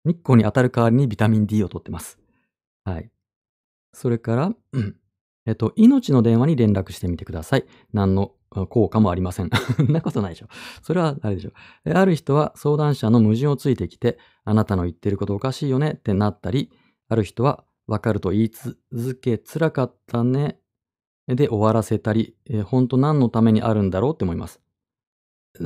[0.05, 2.17] 日光に当たる代わりにビタミン D を取ってます。
[2.85, 3.11] はい。
[3.91, 4.95] それから、うん
[5.45, 7.65] えっと、命の電話に連絡してみてください。
[7.91, 8.31] 何の
[8.69, 9.49] 効果もありません。
[9.77, 10.47] そんなことないでしょ。
[10.81, 11.51] それはあれでしょ。
[11.85, 16.71] ある人は相談者の矛盾をついてきて、あなたの言ってることおかしいよねってなったり、
[17.07, 20.59] ある人はわかると言い続け、辛かったね
[21.27, 24.61] で終わらせたり、えー、本当何のためにあるんだろうって思います。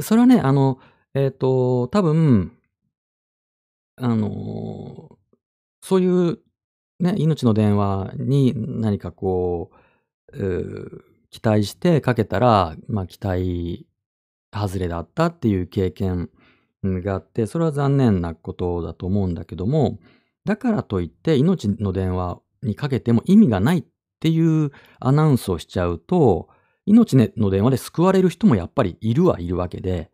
[0.01, 0.79] それはね、あの、
[1.13, 2.51] えっ、ー、と、多分、
[3.97, 5.17] あの
[5.81, 6.39] そういう
[6.99, 9.71] ね、命の電話に何かこ
[10.33, 13.85] う、期待してかけたら、まあ、期待
[14.53, 16.29] 外れだったっていう経験
[16.81, 19.99] があって、それは残念なことだと思うんだけども、
[20.45, 23.83] だからといって命の電話にかけても意味がないっ
[24.21, 24.71] ていう
[25.01, 26.47] アナウンスをしちゃうと、
[26.85, 30.11] 命の電話で救われる人もやっぱりいるはいるわけで、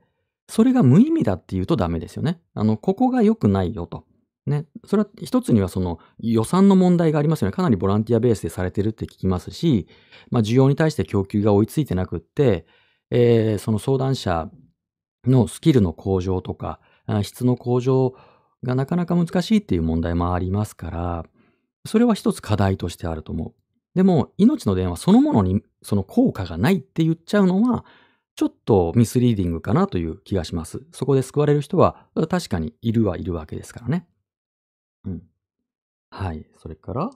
[0.49, 2.41] それが無意味だっていうとダメですよね。
[2.55, 4.05] あの、ここが良くないよと。
[4.51, 4.65] ね。
[4.85, 7.51] それは一つにはその予算の問題がありますよね。
[7.51, 9.87] かなりボランティアベースでされてるって聞きますし、
[10.29, 12.67] まあ需要に対して供給が追いついてなくって、
[13.09, 14.49] えー、その相談者
[15.25, 16.79] のスキルの向上とか、
[17.23, 18.15] 質の向上
[18.63, 21.25] がなかなか難しいっていう問題もありますから、
[21.85, 23.53] それは一つ課題としてあると思う。
[23.95, 27.85] でも、命の電話そのものにその効果がないって言っちゃうのは、
[28.35, 30.81] ちょっとミスリーディングかなという気がします。
[30.91, 34.07] そこで救われる人は確かにいるはいるわけですからね。
[35.05, 35.23] うん。
[36.09, 36.45] はい。
[36.61, 37.11] それから、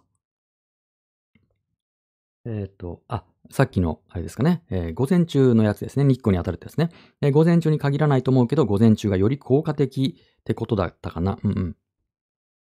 [2.45, 6.05] えっ、と、あ、さっきの、あれですかね、えー、午前中のやつですね。
[6.05, 6.89] 日光に当たるってですね、
[7.21, 11.38] えー、午前中に限らないと思うけど、午前中がより効果的ってことだったかな。
[11.43, 11.75] うんうん。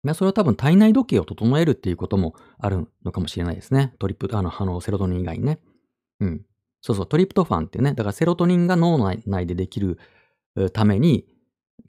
[0.03, 3.95] まあ、それは多分体内時計を整えるっていうこともあるのかもしれないですね。
[3.99, 5.61] トリプ、あの、あのセロトニン以外にね。
[6.21, 6.47] うん。
[6.81, 9.99] そうそう、トリプトファンっていうね、だからセロトニンが脳内でできる
[10.73, 11.27] ために、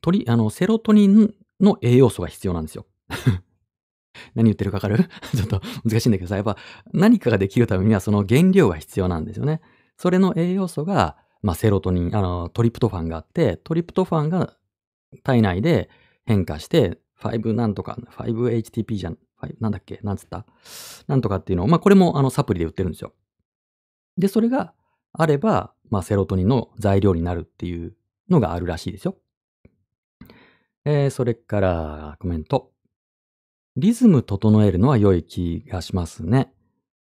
[0.02, 2.86] トリ、あの、セロトニンの栄養素が必要なんですよ。
[4.36, 4.98] 何言ってるかわかる？
[5.36, 6.58] ちょっと難しいんだけどさ、やっぱ
[6.94, 9.62] 何かができるためにはその原料が必要なんですよね。
[9.98, 14.56] それの栄養素が、まあ、セロトニン、あの、トリプトファンがあって、トリプトファンが
[15.24, 15.90] 体内で
[16.26, 19.18] 変化して、5なんとか、5HTP じゃん、
[19.60, 20.46] なんだっけなんつった？
[21.08, 23.14] なんとかっていうのを、まあ、これもあのサプリで売ってるんですよ。
[24.18, 24.74] で、それが
[25.14, 27.96] あれば、まあ、セロトニンの材料になるっていう
[28.30, 29.18] のがあるらしいですよ。
[30.86, 32.72] えー、それから、コメント。
[33.78, 36.52] リズム整えるのは良い気がしますね。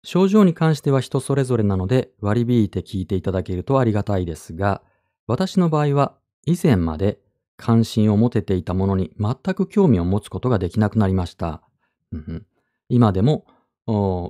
[0.03, 4.83] 症状に関しては人それぞれなので割り引いて聞いていただけるとありがたいですが、
[5.27, 6.15] 私の場合は
[6.47, 7.19] 以前まで
[7.57, 11.63] 関心を持てていたものに全く興味を持つことができなくなりました。
[12.89, 13.47] 今でも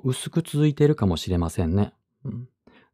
[0.05, 1.93] 薄く続いているかもしれませんね。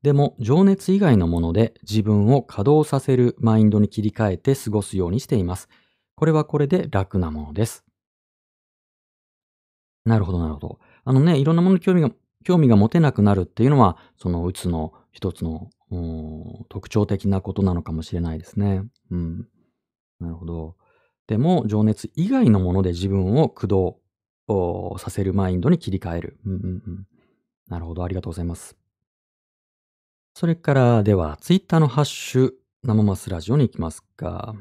[0.03, 5.69] でも情熱以外のもので自分を稼働させるマインドに切り替えて過ごすようにしています。
[6.15, 7.86] これはこれで楽なものです。
[10.07, 10.79] なるほど、なるほど。
[11.05, 12.11] あのね、いろんなものに興味が、
[12.45, 15.69] 興味が持てなくなるっていうのは、そのうつの一つの
[16.69, 18.83] 特徴的なことなのかもしれないですね。
[19.11, 19.49] うん。
[20.21, 20.77] なるほど。
[21.29, 24.01] でも、情熱以外のもので自分を駆動
[24.99, 26.39] させるマインドに切り替える。
[26.47, 27.07] うんうんうん。
[27.69, 28.77] なるほど、ありがとうございます。
[30.35, 32.53] それから、では、ツイッターのハッシュ、
[32.83, 34.55] 生マスラジオに行きますか。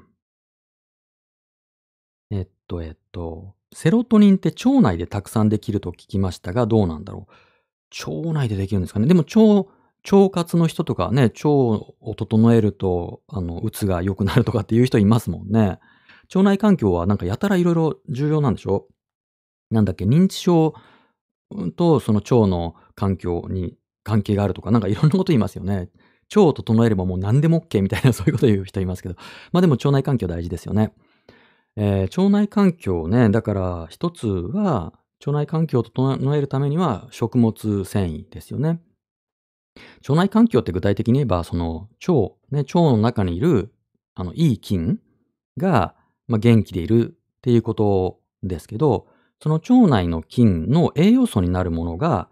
[2.32, 8.10] えっと、えっと、セロトニンって腸内でたくさんできると聞きましたが、どうなんだろう？
[8.10, 9.06] 腸内でできるんですかね？
[9.06, 9.70] でも腸、
[10.16, 15.80] 腸活の人とかね、腸を整えると、あの、うつが良くなるとかっていう人いますもんね。
[16.34, 18.88] 腸内環境はなんかやたらいろいろ重要なんでしょ？
[19.70, 20.74] なんだっけ、認知症
[21.76, 25.90] とその腸の環境に関係があるとか、なんかいろんなこと言いますよね。
[26.34, 29.16] 腸を整えればもう何でも OK みたいなそういうこと言う人いますけど。
[29.52, 30.94] まあでも腸内環境大事ですよね。
[31.78, 38.80] えー、腸内環境ね、だから一つは腸内環境を整えるためには食物繊維ですよね。
[40.08, 43.74] 腸内環境って具体的に言えば、その腸、ね、腸の中にいる、
[44.14, 45.00] あの、いい菌
[45.58, 45.96] が、
[46.28, 49.08] まあ、元気でいるっていうことですけど、
[49.42, 52.30] その腸内の菌の栄養素になるものが、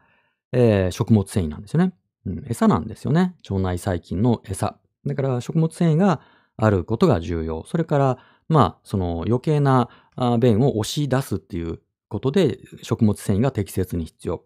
[0.51, 1.93] えー、食物繊維なんですよね、
[2.25, 2.45] うん。
[2.47, 3.35] 餌なんですよね。
[3.49, 4.77] 腸内細菌の餌。
[5.05, 6.21] だから食物繊維が
[6.55, 7.65] あることが重要。
[7.67, 8.17] それから、
[8.53, 9.89] まあ、その余計な
[10.39, 14.43] 便を押し出すっていうことで食物繊維が適切に必要。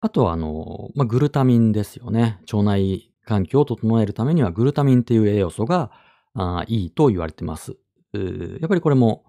[0.00, 2.38] あとは、あの、まあ、グルタミンですよね。
[2.52, 5.90] 腸内環境を整えるためにはグルタミンっていう栄養素が
[6.34, 7.76] あいいと言われてます。
[8.12, 8.20] や
[8.66, 9.24] っぱりこれも、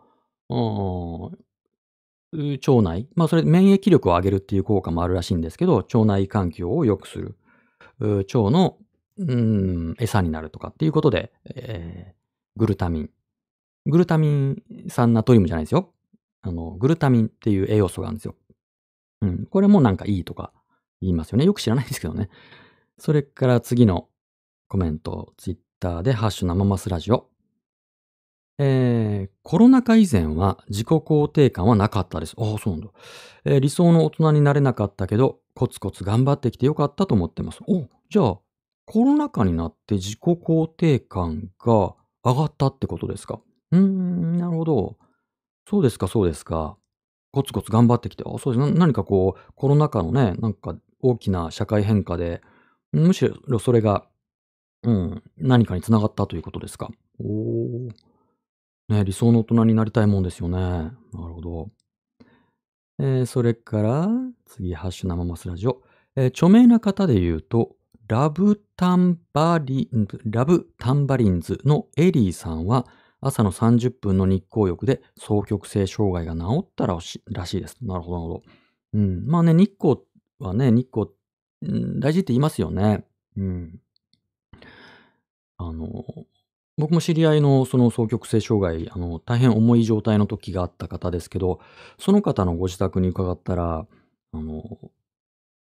[2.34, 7.38] 腸内、まあそれ免疫力を上げるっていう効果もあるらしいんですけど、腸内環境を良くする。
[8.00, 8.78] 腸の、
[9.18, 12.15] うん、餌になるとかっていうことで、えー、
[12.58, 13.10] グルタミン。
[13.86, 15.94] グルタミン酸ナトリウムじゃないですよ。
[16.42, 18.36] あの、グルタミンっていう栄養素があるんですよ。
[19.22, 19.46] うん。
[19.46, 20.54] これもなんかいいとか
[21.02, 21.46] 言いますよね。
[21.46, 22.30] よく知らないですけどね。
[22.98, 24.08] それから次の
[24.68, 27.30] コメント、ツイッターでハッシュ生マスラジオ。
[28.58, 32.36] えー、コロナ禍以前は自己肯定感はなかったです。
[32.38, 32.88] ああ、そうなんだ、
[33.44, 37.60] えー、理想の大人になれなかったけど、コツコツ頑張ってきてよかったと思ってます。
[37.68, 38.40] おじゃあ、
[38.86, 41.96] コロナ禍になって自己肯定感が
[42.26, 43.40] 上がったってことですか？
[43.72, 44.98] うーん、なるほど。
[45.70, 46.78] そうですか、そうですか。
[47.32, 48.74] コツコツ頑張ってきて、あそうです。
[48.74, 52.42] 何かこう、コロナ禍のね、なんか大きな社会変化で、
[52.92, 54.08] むしろそれが、
[54.84, 56.90] うん、何かにつながったということですか？
[57.20, 57.90] おー。
[58.88, 60.58] ね、理想の大人になりたいもんですよね。
[60.58, 60.92] な
[61.28, 61.72] るほど。
[63.00, 64.08] えー、それから、
[64.46, 65.82] 次、ハッシュ生マスラジオ。
[66.16, 67.76] えー、著名な方で言うと、
[68.08, 72.86] ラブタンバリンズ、ラブタンバリンズのエリーさんは、
[73.20, 77.78] 朝の30分の日光浴で双極性障害が治ったらしいです。
[77.82, 78.44] なるほど、なるほど。
[78.94, 79.26] うん。
[79.26, 79.98] まあね、日光
[80.40, 81.08] はね、日光、
[81.64, 83.06] うん、大事って言いますよね。
[83.38, 83.80] うん。
[85.58, 86.06] あの、
[86.78, 91.60] 僕も知り合いのその双極性障害、あの、大変重い状態の時があった方ですけど、
[91.98, 93.88] その方のご自宅に伺ったら、
[94.34, 94.92] あの、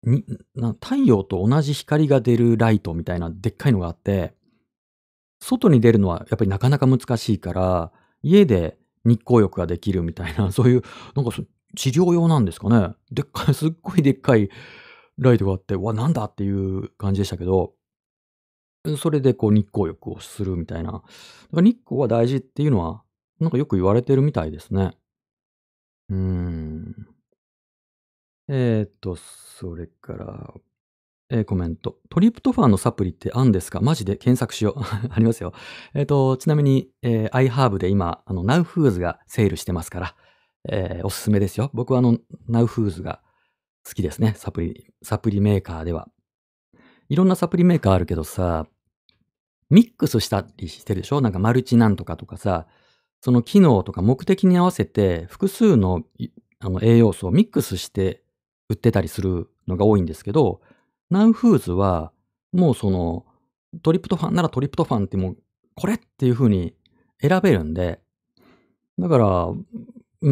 [0.05, 0.25] に
[0.55, 4.35] な太陽と同じ光が出るライトみたいなでっかいのがあって、
[5.41, 7.93] 外に出るのはやっぱりなかなか難しいから、
[8.23, 10.83] 家で日光浴ができるみたいな、 そういう、
[11.15, 11.33] なんか
[11.77, 12.95] 治療用なんですかね。
[13.11, 14.51] でっかい、 すっごいでっかい
[15.19, 17.75] ライトがあって、わ、なんだっていう感じでしたけど、
[18.99, 21.03] それでこう日光浴をするみたいな。
[21.53, 23.03] 日光は大事っていうのは、
[23.39, 24.93] なんかよく言われてるみたいですね。
[26.11, 27.07] うーん。
[28.49, 30.55] えー、っと、それから、
[31.31, 31.97] えー、コメント。
[32.11, 33.81] トリプトファンのサプリってあんですか？
[33.81, 34.81] マジで検索しよう。
[35.11, 35.53] ありますよ。
[35.95, 40.17] えっ、と、ちなみに、えー、iHerb で今、あの、ナウフーズがセールしてますから、
[40.69, 41.71] えー、おすすめですよ。
[41.73, 42.19] 僕はあの、
[42.49, 43.23] ナウフーズが
[43.87, 44.35] 好きですね。
[44.37, 46.09] サプリ、サプリメーカーでは。
[47.09, 48.67] いろんなサプリメーカーあるけどさ、
[49.71, 51.21] ミックスしたりしてるでしょ？
[51.21, 52.67] なんかマルチなんとかとかさ、
[53.21, 56.05] その機能とか目的に合わせて複数の
[56.59, 58.23] あの栄養素をミックスして
[58.69, 60.61] 売ってたりするのが多いんですけど、
[61.11, 62.13] ナウフーズは
[62.53, 63.27] もうその
[63.83, 65.37] トリプトファンならトリプトファンってもう
[65.75, 66.75] これっていう風に
[67.21, 68.01] 選べるんで、
[68.99, 69.49] だから、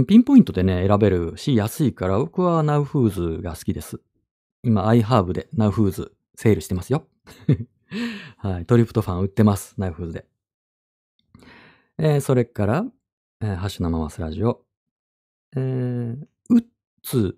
[0.06, 4.00] ピンポイントでね、選べるし、安いから、僕はナウフーズが好きです。
[4.62, 7.06] 今、iHerb でナウフーズセールしてますよ。
[8.36, 8.66] はい。
[8.66, 9.74] トリプトファン売ってます。
[9.78, 10.26] ナイフーズで。
[11.98, 12.84] えー、それから、
[13.40, 14.64] えー、ハッシュ生マスラジオ。
[15.56, 16.64] えー、うっ
[17.02, 17.36] つ、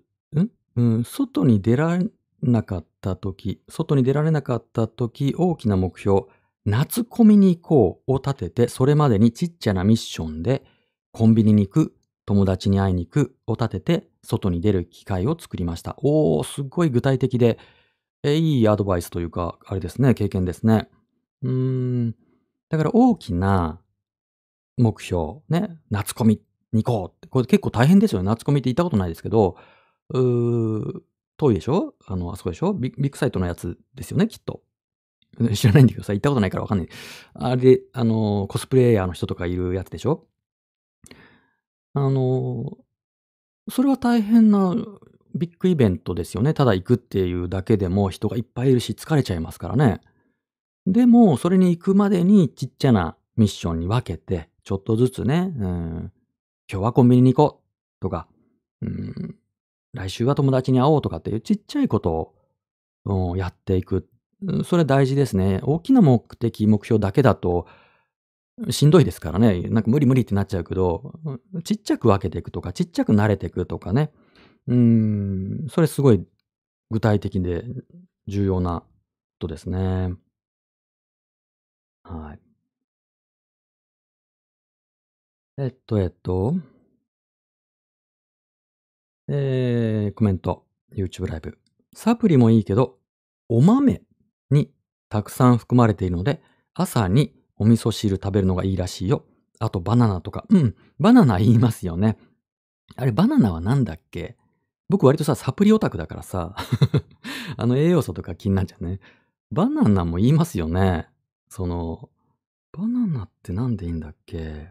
[0.75, 2.07] うん、外に出られ
[2.41, 6.23] なかった時、外に出られなかった時、大きな目標、
[6.65, 10.63] 夏コミに行こうを立てて、それまでにちっちゃなミッションで、
[11.11, 11.95] コンビニに行く、
[12.25, 15.95] 友達に会いに行くを立てて、外に出る機会を作りました。
[16.01, 17.59] おー、すっごい具体的で、
[18.23, 20.89] えいいアドバイスというか、あれですね、経験ですね。
[21.41, 22.15] うーん。
[22.69, 23.81] だから大きな
[24.77, 27.27] 目標、ね、夏コミに行こうって。
[27.27, 28.27] これ結構大変ですよね。
[28.27, 29.57] 夏コミって行ったことないですけど、
[30.13, 31.03] う
[31.37, 31.95] 遠いでしょ？
[32.05, 32.73] あの、あそこでしょ？
[32.73, 34.61] ビッグサイトのやつですよね、きっと。
[35.55, 36.89] 知らないんだけどさ、行ったことないからわかんない。
[37.33, 40.27] あれ、あの、コスプレイヤーの人とかいるやつでしょ？
[41.95, 42.77] あの、
[43.69, 44.75] それは大変な
[45.35, 46.53] ビッグイベントですよね。
[46.53, 50.01] ただ行くっていうだけでも人がいっぱいいるし疲れちゃいますからね。
[50.85, 56.11] でも、それに行くまでにちっちゃなミッションに分けて、ちょっとずつね、うん、
[56.69, 58.27] 今日はコンビニに行こうとか、
[58.81, 59.35] うん、
[59.93, 62.33] 来週は友達に会おうとかっていうちっちゃいこと
[63.05, 64.07] を、やっていく。
[64.65, 65.59] それ大事ですね。
[65.63, 67.67] 大きな目的、目標だけだと、
[68.69, 69.61] しんどいですからね。
[69.63, 71.13] なんか無理無理ってなっちゃうけど、
[71.63, 74.11] ちっちゃく分けていくとか、ちっちゃく慣れていくとかね。
[74.67, 76.25] うん、それすごい
[76.91, 77.63] 具体的で
[78.27, 78.87] 重要なこ
[79.39, 80.13] とですね。
[82.03, 82.39] はい。
[85.57, 86.55] えっと、えっと。
[89.35, 90.63] えー、コメント。
[90.95, 91.57] YouTube ライブ。
[91.95, 92.99] サプリもいいけど、
[93.49, 94.03] お豆
[94.51, 94.71] に
[95.09, 96.39] たくさん含まれているので、
[96.75, 99.25] 朝にお味噌汁食べるのがいいらしいよ。
[99.57, 100.45] あとバナナとか。
[100.49, 102.17] うん、バナナ言いますよね。
[102.95, 104.37] あれ、バナナはなんだっけ？
[104.87, 106.55] 僕割とさ、サプリオタクだからさ、
[107.57, 108.99] あの栄養素とか気になっちゃうね。
[109.51, 111.07] バナナも言いますよね。
[111.49, 112.09] その、
[112.71, 114.69] バナナってなんでいいんだっけ？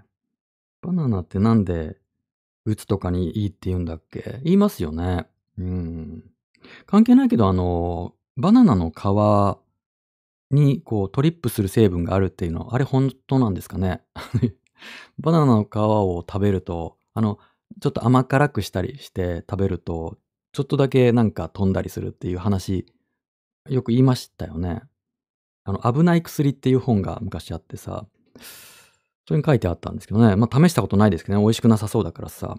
[0.83, 1.97] バナナってなんで、
[2.65, 4.41] うつとかにいいって言うんだっけ？
[4.45, 5.27] 言いますよね。
[5.59, 6.25] うん。
[6.87, 14.03] 関係ないけど、あの、バナナの皮にこうトリップする成分があるっていうのは、あれ本当なんですかね？
[15.19, 17.39] バナナの皮を食べると、あの、
[17.81, 20.19] ちょっと甘辛くしたりして食べると、
[20.53, 22.87] ちょっとだけなんか飛んだりするっていう話、
[23.69, 24.83] よく言いましたよね。
[25.65, 28.07] あの、危ない薬っていう本が昔あってさ、
[29.27, 30.37] それに書いてあったんですけどね。
[30.37, 31.45] まあ、試したことないですけどね。
[31.45, 32.57] 美味しくなさそうだからさ。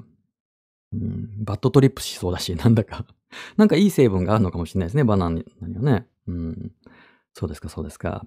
[0.93, 3.05] うん、バッドトリップしそうだし、なんだか
[3.57, 5.03] なんかいい成分があるのかもしれないですね。
[5.03, 6.07] バナナにはね。
[6.28, 6.72] うん。
[7.34, 8.26] そうですか、そうですか。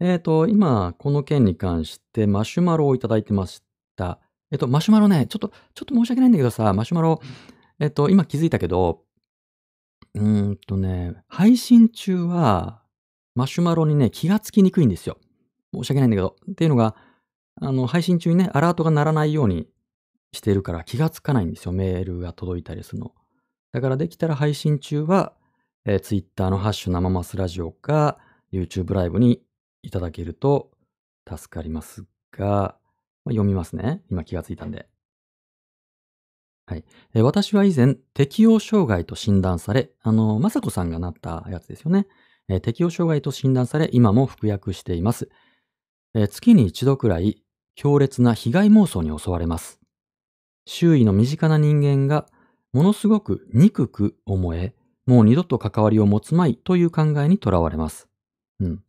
[0.00, 3.62] えっ、ー、と、今、この件に関してマシュマロをいただいてまし
[3.96, 4.20] た。
[4.50, 7.20] えっ、ー、と、マシュマロね、ちょっと、ちょっと申し訳ないんだけどさ、マシュマロ、
[7.80, 9.02] えっ、ー、と、今気づいたけど、
[10.14, 12.82] うんとね、配信中は、
[13.34, 15.18] マシュマロにね、気がつきにくいんですよ。
[15.72, 16.36] 申し訳ないんだけど。
[16.52, 16.94] っていうのが、
[17.60, 19.68] あの、配信中にね、アラートが鳴らないように
[20.32, 21.72] してるから気がつかないんですよ。
[21.72, 23.12] メールが届いたりするの。
[23.72, 25.34] だからできたら配信中は、
[25.84, 28.18] えー、Twitter のハッシュ生マスラジオか、
[28.52, 29.42] YouTube ライブに
[29.82, 30.70] いただけると
[31.28, 32.76] 助かりますが、
[33.24, 34.02] まあ、読みますね。
[34.10, 34.88] 今気がついたんで。
[36.66, 36.84] はい。
[37.14, 42.06] えー、私は以前、適応障害と診断され、あの、まさこさんがなったやつですよね。
[42.48, 45.28] えー、適応障害と診断され、今も服薬しています。
[46.14, 47.43] えー、月に一度くらい
[47.74, 49.80] 強烈な被害妄想に襲われます。
[50.66, 52.26] 周囲の身近な人間が
[52.72, 54.74] ものすごく憎く思え、
[55.06, 58.08] もう二度と関わりを持つまいという考えにとらわれます。
[58.60, 58.82] うん、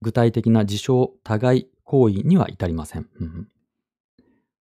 [0.00, 3.08] 具体的な事象、互い行為には至りません。
[3.20, 3.48] うん、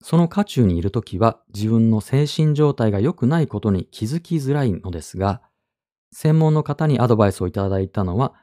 [0.02, 5.42] その渦中にいるときは自分の精神状態が良くないことに気づきづらいのですが、
[6.14, 8.34] 専門の方にアドバイスをいただいたのは、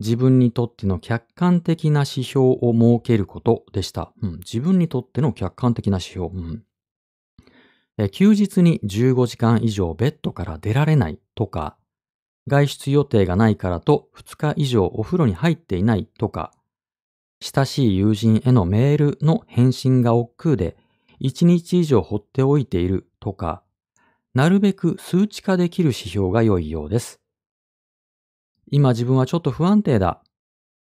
[0.00, 4.12] 自分にとっての客観的な指標を設けることでした。
[4.22, 6.28] うん、自分にとっての客観的な指標。
[6.28, 6.64] うん
[7.98, 8.08] え。
[8.08, 11.76] 休日に15時間以上ベッドから出られないとか、
[12.46, 16.52] 外出予定がないからと2日以上お風呂に入っていないとか、
[17.40, 20.76] 親しい友人へのメールの返信が億劫で
[21.20, 23.62] 1日以上放っておいているとか、
[24.34, 27.19] なるべく数値化できる指標が良いようです。
[28.70, 30.22] 今自分はちょっと不安定だ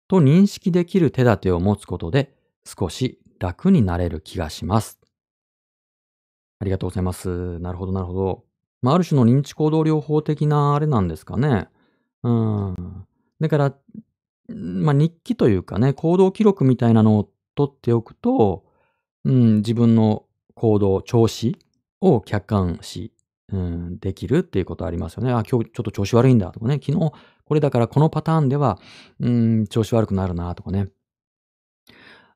[0.07, 2.33] と認識できる手立てを持つことで
[2.65, 4.99] 少し楽になれる気がします。
[6.59, 7.59] ありがとうございます。
[7.59, 8.43] なるほど、なるほど。
[8.81, 11.67] まあ、ある種の認知行動療法的なあれなんですかね。
[12.23, 12.75] うん。
[13.39, 13.75] だから、
[14.47, 18.65] まあ、日記というかね、行動記録みたいなのを取っておくと、
[19.23, 20.25] うん、自分の
[20.55, 21.57] 行動、調子
[22.01, 23.11] を客観視
[23.53, 25.31] うん、できるっていうことありますよね。
[25.31, 26.79] あ、今日ちょっと調子悪いんだとかね。
[26.83, 27.13] 昨日
[27.47, 28.79] これだからこのパターンでは、
[29.19, 30.89] うん、調子悪くなるなとかね。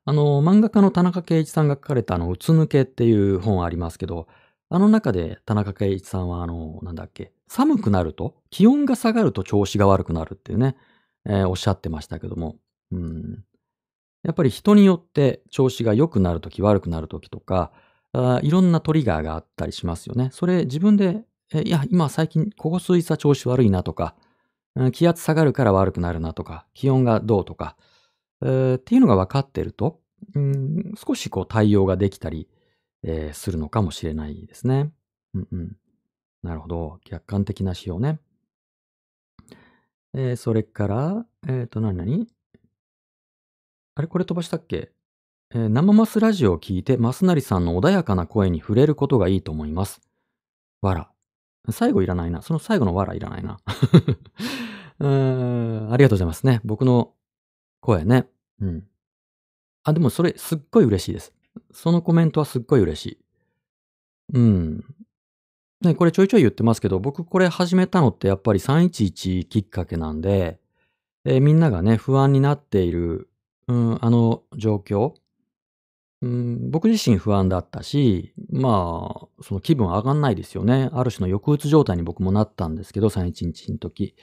[0.04, 4.26] あの、漫画家の田中圭一さんが書かれたあの、うつ抜けっていう本ありますけど、
[4.68, 10.76] あの中で田中圭一さんはあの、なんだっけ、寒くなると、気温が下がると調子が悪くなるっていうね、
[11.26, 12.56] えー、おっしゃってましたけども、
[12.90, 13.44] うん。
[14.22, 17.72] やっぱり人によって調子が良くなるとき悪くなるときとか、
[18.12, 20.30] あいろんなトリガーがあったりしますよね。
[20.32, 24.14] それ自分で、えいや、今最近ここ数日は調子悪いなとか、
[24.92, 27.76] 気圧下がるから悪くなるなとか、気温がどうとか、
[28.42, 30.00] えー、っていうのが分かってると、
[30.34, 32.48] うん、少しこう対応ができたり、
[33.02, 34.92] えー、するのかもしれないですね。
[35.34, 35.76] うんうん。
[36.42, 37.00] なるほど。
[37.04, 38.18] 客観的な指標ね。
[40.14, 42.26] えー、それから、えっ、ー、と、何々？
[43.94, 44.08] あれ？
[44.08, 44.92] これ飛ばしたっけ？
[45.54, 50.00] えー、生マスラジオを聞いて、マスナリさんの穏やかな声に触れることがいいと思います。
[50.80, 51.11] わら。
[51.70, 52.42] 最後いらないな。
[52.42, 53.58] その最後のわらいらないな。
[54.98, 56.60] うーん、ありがとうございますね。
[56.64, 57.14] 僕の
[57.80, 58.28] 声ね。
[58.60, 58.86] うん。
[59.84, 61.32] あ、でもそれすっごい嬉しいです。
[61.72, 63.18] そのコメントはすっごい嬉しい。
[64.34, 64.84] うん。
[65.82, 70.60] ね、これちょいちょい言ってますけど、僕これ始めたのってやっぱり311きっかけなんで、
[71.24, 73.28] えー、みんながね、不安になっている、
[73.68, 75.14] うん、あの状況、
[76.22, 80.88] うん、僕自身不安だったし、まあ、その気分上がんないですよね。
[80.92, 84.14] ある種の抑うつ状態に僕もなったんですけど、311の時。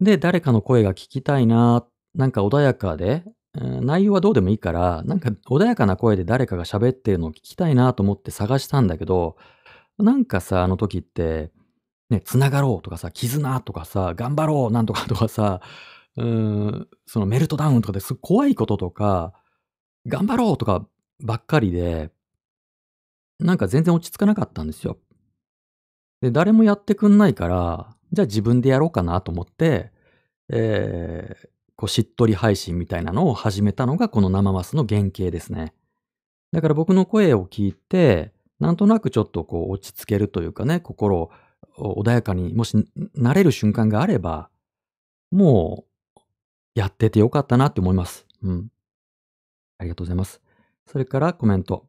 [0.00, 9.36] で、誰かの声が聞きたいな、なんか穏やかで、内容はどうでもいいから、なんか穏やかな声で誰かが喋ってるのを聞きたいなと思って探したんだけど、
[9.98, 11.50] なんかさ、あの時って、
[12.10, 15.60] ね、繋がろうとかさ、絆とかさ、頑張ろうなんとかとかさ、
[16.16, 19.32] うーん、そのメルトダウンとかです怖いこととか、
[20.08, 20.86] 頑張ろうとか
[21.20, 22.10] ばっかりで、
[23.38, 24.98] なんか全然落ち着かなかったんですよ。
[26.20, 29.92] で、誰もやってくんないから、じゃあ自分でやろうかなと思って、
[30.48, 35.74] えー、こうしっとり配信みたいなのを始めたのがこの生マスの原型ですね。
[36.52, 41.30] だから僕の声を聞いて、なんとなくちょっとこう落ち着けるというかね、心を
[41.76, 42.76] 穏やかにもし
[43.14, 44.50] なれる瞬間があれば、
[45.30, 45.84] も
[46.16, 46.20] う
[46.74, 48.26] やっててよかったなって思います。
[48.42, 48.68] うん。
[49.78, 50.40] ありがとうございます。
[50.86, 51.86] それからコメント。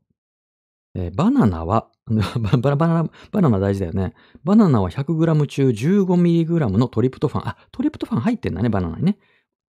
[0.95, 2.17] えー、バナナは バ
[2.87, 4.13] ナナ、バナナ大事だよね。
[4.43, 7.47] バナナは 100g 中 15mg のトリプトファン。
[7.47, 9.17] あ、トリプトファン入ってんだね、バナナにね。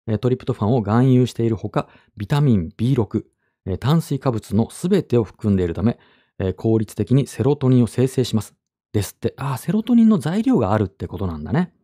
[0.07, 3.25] えー、トリプトファンを含有しているほか、ビタミン B6、
[3.67, 5.99] えー、炭水化物のすべてを含んでいるため、
[6.39, 8.55] え効率的にセロトニンを生成します。
[8.93, 9.35] ですって。
[9.37, 11.75] あ、セロトニンの材料があるってことなんだね。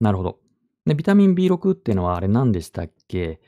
[0.00, 0.40] なるほど。
[0.84, 3.40] で、ビタミン B6 っていうのはあれ何でしたっけ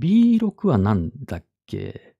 [0.00, 2.16] ?B6 は何だっけ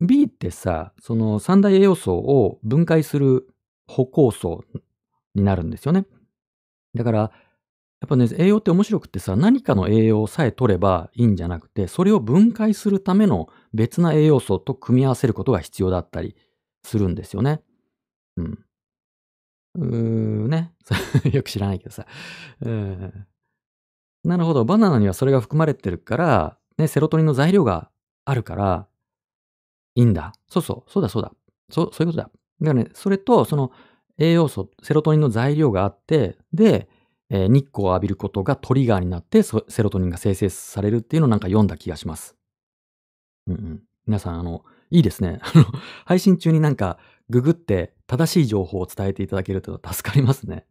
[0.00, 3.48] ?B ってさ、その三大栄養素を分解する
[3.88, 4.64] 歩行素
[5.34, 6.06] になるんですよね。
[6.94, 16.36] だから、やっぱね、栄養って面白くってさ、何かの栄養さえ取ればいいんじゃなくて、それを分解するための別な栄養素と組み合わせることが必要だったり
[16.84, 17.62] するんですよね。
[18.36, 18.58] うん。
[19.76, 20.74] うーね。
[21.32, 22.06] よく知らないけどさ。
[22.60, 23.26] うん。
[24.24, 24.64] なるほど。
[24.64, 27.90] バナナにはそれが含まれてるから、ね、セロトニンの材料が
[28.26, 28.86] あるから、
[29.94, 30.34] いいんだ。
[30.48, 30.90] そうそう。
[30.90, 31.32] そうだそうだ。
[31.70, 32.24] そうそういうことだ。
[32.24, 33.72] だからね、それと、その
[34.18, 36.88] 栄養素、セロトニンの材料があって、で、
[37.30, 42.36] えー、日光を浴びることがトリガーになって、セロトニンが生成されるっていうのをなんか読んだ気がします。
[43.46, 43.82] うんうん。
[44.06, 45.40] 皆さん、あの、いいですね。
[45.54, 45.64] あの、
[46.04, 46.98] 配信中になんか、
[47.28, 50.66] ググって正しい情報を伝えていただけると助かりますね。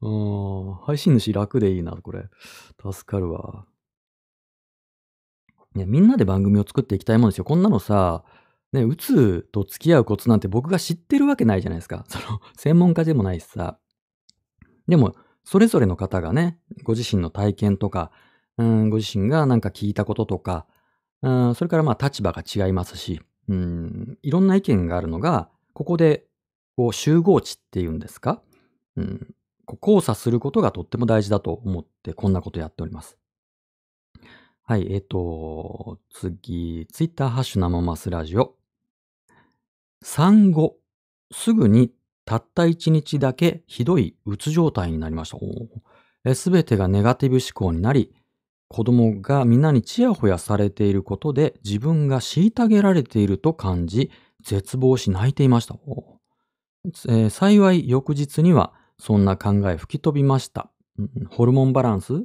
[0.00, 2.28] うん、配信主楽でいいな、これ。
[2.92, 3.66] 助かるわ。
[5.74, 7.44] ね、みんなで番組を作っていきたいもんですよ。
[7.44, 8.24] こんなのさ、
[8.72, 12.04] ね、うつと付き合うコツなんて僕が知ってるわけないじゃないですか。
[12.08, 13.78] その、専門家でもないしさ。
[14.88, 15.14] でも、
[15.44, 18.10] それぞれの方がね、ご自身の体験とか、
[18.58, 20.66] うん、ご自身がなんか聞いたこととか、
[21.22, 26.26] うん、それからまあ立場が違いますし、うん、いろんな意見があるのが、ここで
[26.76, 28.42] こう集合値っていうんですか、
[28.96, 33.18] うん、こう交差することがとっても大事だと思ってこんなことやっております。
[34.72, 38.56] はい、えっ、ー、と、次、ツイッターハッシュ生マスラジオ。
[40.02, 40.78] 産後、
[41.30, 41.92] すぐに
[42.24, 45.34] たった一日だけひどいうつ状態になりまし
[46.24, 46.34] た。
[46.34, 48.14] すべてがネガティブ思考になり、
[48.68, 54.10] 子供がみんなにちやほやされていることで自分が虐げられていると感じ、
[54.42, 55.74] 絶望し泣いていました。
[57.10, 60.70] えー、幸い翌日にはそんな考え吹き飛びました。
[61.28, 62.24] ホルモンバランス、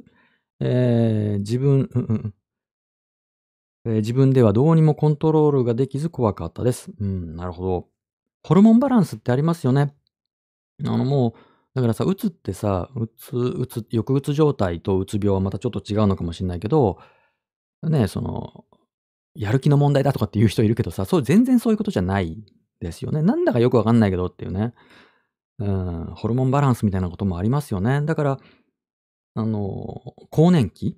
[0.60, 2.32] えー、自分、
[3.84, 6.90] えー、自分ではどうにもコントロールができず怖かったです。
[7.00, 7.88] うん、なるほど。
[8.42, 9.94] ホルモンバランスってありますよね。
[10.84, 11.32] あのもう、
[11.74, 16.98] だからさ、うつってさ、うつ、うつ、抑うつ状態とうつ病はまたちょっと違うのかもしれないけど、
[17.82, 18.64] ね、その、
[19.34, 22.36] やる気の問題だとかっていう人いるけどさ、そう、全然そういうことじゃない
[22.80, 23.22] ですよね。
[23.22, 24.72] なんだかよくわかんないけどっていうね。
[25.58, 28.02] うん、ホルモンバランスみたいなこともありますよね。
[28.02, 28.38] だから、
[29.34, 30.96] あの、更年期？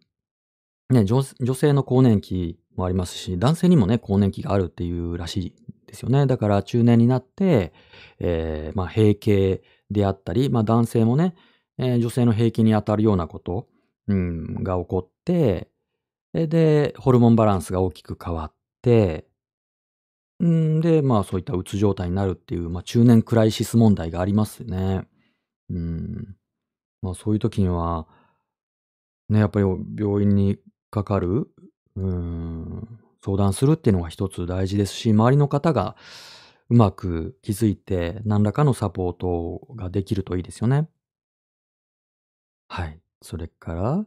[0.91, 5.55] ね女、女性の更年期もありますし、男性にもね、更年期があるっていうらしい
[5.87, 6.27] ですよね。
[6.27, 7.73] だから中年になって、
[8.19, 11.35] えー、まあ、閉経であったり、まあ男性もね、
[11.79, 13.69] えー、女性の平均に当たるようなこと、
[14.09, 15.69] うん、が起こって、
[16.33, 18.53] で、ホルモンバランスが大きく変わっ
[18.83, 19.27] て、
[20.43, 25.07] んで、まあそういったうつ状態になるっていう、まあ中年クライシス問題がありますね。
[25.69, 26.37] うん。
[27.03, 28.07] まあそういう時には、
[29.29, 29.67] ね、やっぱり
[29.97, 30.59] 病院に
[30.91, 31.49] かかる、
[31.97, 35.97] うん、相談するっていうのが一つ大事ですし、周りの方が
[36.69, 40.89] うまく気づいて何らかのサポートができるといいですよね。
[42.69, 43.01] はい。
[43.23, 44.07] それから、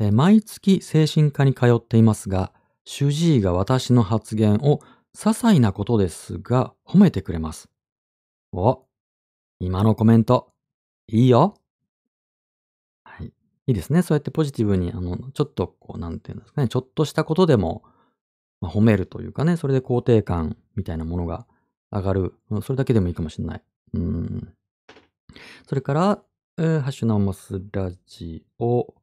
[0.00, 2.52] え毎月精神科に通っていますが、
[2.84, 4.80] 主治医が私の発言を
[5.16, 7.70] 些細なことですが褒めてくれます。
[8.52, 8.84] お、
[9.60, 10.52] 今のコメント、
[11.06, 11.54] いいよ。
[13.66, 13.72] い。
[13.72, 14.02] いですね。
[14.02, 17.82] そうやってポジティブに、あの、ちょっとこう、なんていうんですかね、ちょっとしたことでも、
[18.60, 21.46] まあ、褒めるというかね、それで肯定感みたいなものが
[21.90, 22.34] 上がる。
[22.62, 23.62] それだけでもいいかもしれない。
[23.94, 24.54] うん。
[25.68, 26.22] それから、
[26.58, 28.94] えー、ハッシュナマスラジオ。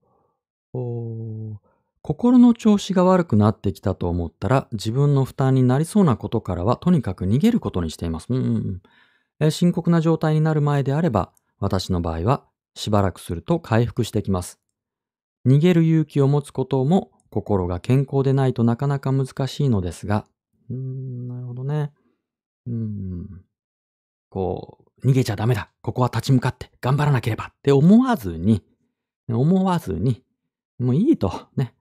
[2.02, 8.28] 心の調子が悪くなってきたと思ったら、自分の負担になりそうなことからは、とにかく逃げることにしています。
[8.30, 8.82] うん、
[9.40, 14.60] えー、深刻な状態になる前であれば、私の場合は、しばらくすると回復してきます。
[15.48, 20.26] 逃げる勇気を持つことも、心が健康でないとなかなか難しいのですが、
[20.70, 21.92] うーん、なるほどね。
[22.68, 23.46] うん。
[24.30, 25.72] こう、逃げちゃダメだ。
[25.82, 28.62] ここは立ち向かって頑張らなければって思わずに、
[29.30, 30.24] 思わずに、
[30.80, 31.74] もういいと、ね。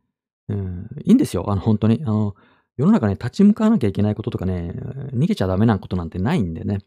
[0.49, 1.45] うん、いいんですよ。
[1.49, 2.03] あの、本当に。
[2.05, 2.35] あの、
[2.77, 4.73] 世の中ね、立ち向かわなきゃいけないこととかね、
[5.13, 6.79] 逃げちゃダメなことなんてないんでね。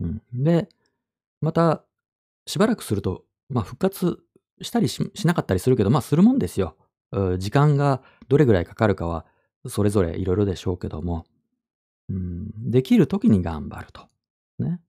[0.00, 0.22] うん。
[0.32, 0.68] で、
[1.40, 1.84] また、
[2.48, 4.20] しばらくすると、まあ、復活
[4.62, 6.76] したりしなかったりするけど、まあ、するもんですよ。
[7.38, 9.26] 時間がどれぐらいかかるかは、
[9.66, 11.26] それぞれいろいろでしょうけども、
[12.08, 14.08] うん、できる時に頑張ると。
[14.58, 14.80] ね。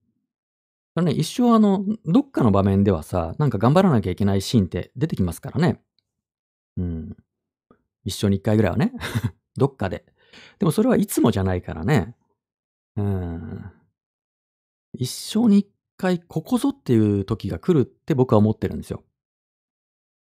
[0.94, 5.82] だね、一生あの、どっかの場面ではさ、なんか頑張らなきゃいけないシーンって出てきますからね。
[6.78, 7.16] うん。
[8.04, 8.92] 一生に一回ぐらいはね。
[9.56, 10.06] どっかで。
[10.58, 12.16] でもそれはいつもじゃないからね。
[12.96, 13.70] うん。
[14.94, 15.68] 一生に一
[16.00, 19.04] 回ここぞっていう時が来るって僕は思ってるんですよ。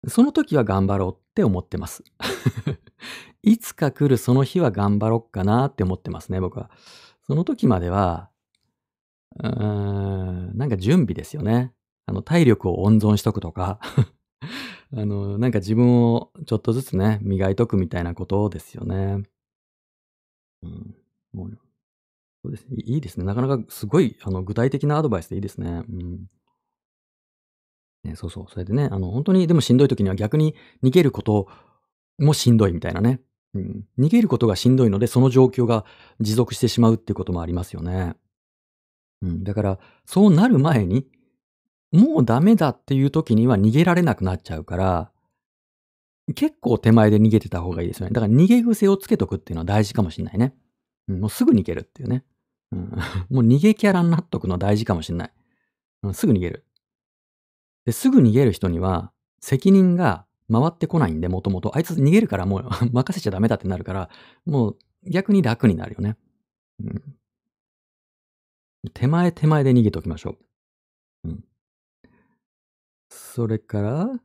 [0.06, 2.05] その時は頑張ろうって思ってます。
[3.43, 6.70] いつか来るその日は頑張ろうかなって思ってますね、僕は。
[7.26, 8.30] その時までは、
[9.40, 11.72] うーん、なんか準備ですよね。
[12.06, 13.80] あの、体力を温存しとくとか
[14.97, 19.24] あの、なんか自分をちょっとずつね、磨いとくみたいなことですよね。
[20.62, 20.94] うん。
[22.47, 22.77] そうですね。
[22.85, 23.24] いいですね。
[23.24, 25.82] なかなかすごい、あの、具体的なアドバイスでいいですね。
[25.90, 26.27] うん。
[28.05, 28.47] ね、そうそう。
[28.48, 31.48] それでね、あの、本当にでもしんどい時には逆に逃げること
[32.18, 33.20] もしんどいみたいなね。
[33.55, 33.85] うん。
[33.98, 35.85] 逃げることがしんどいので、その状況が
[36.20, 38.14] 持続してしまうっていうこともありますよね。
[39.23, 39.43] うん。
[39.43, 41.06] だから、そうなる前に、
[41.90, 45.10] もうダメだっていう時には逃げられなくなっちゃうから、
[46.35, 48.12] 結構手前で逃げてた方がいいですよね。
[48.12, 50.55] だから逃げ癖をつけとくっていうのは大事かもしんないね。
[51.09, 52.24] うん、もうすぐ逃げるっていうね。
[52.72, 52.80] うん、
[53.30, 55.32] もう逃げキャラになっとくの大事かもしんない。
[56.02, 56.64] うん、すぐ逃げる。
[57.84, 61.76] ですぐ逃げる人には、責任が回ってこないんで、もともと。
[61.76, 64.10] あいつ逃げるからもう 任せちゃダメだってなるから、
[64.44, 66.16] もう逆に楽になるよね。
[66.80, 67.16] うん、
[68.93, 70.36] 手前手前で逃げておきましょ
[71.24, 71.28] う。
[71.28, 71.44] うん、
[73.09, 74.20] それから、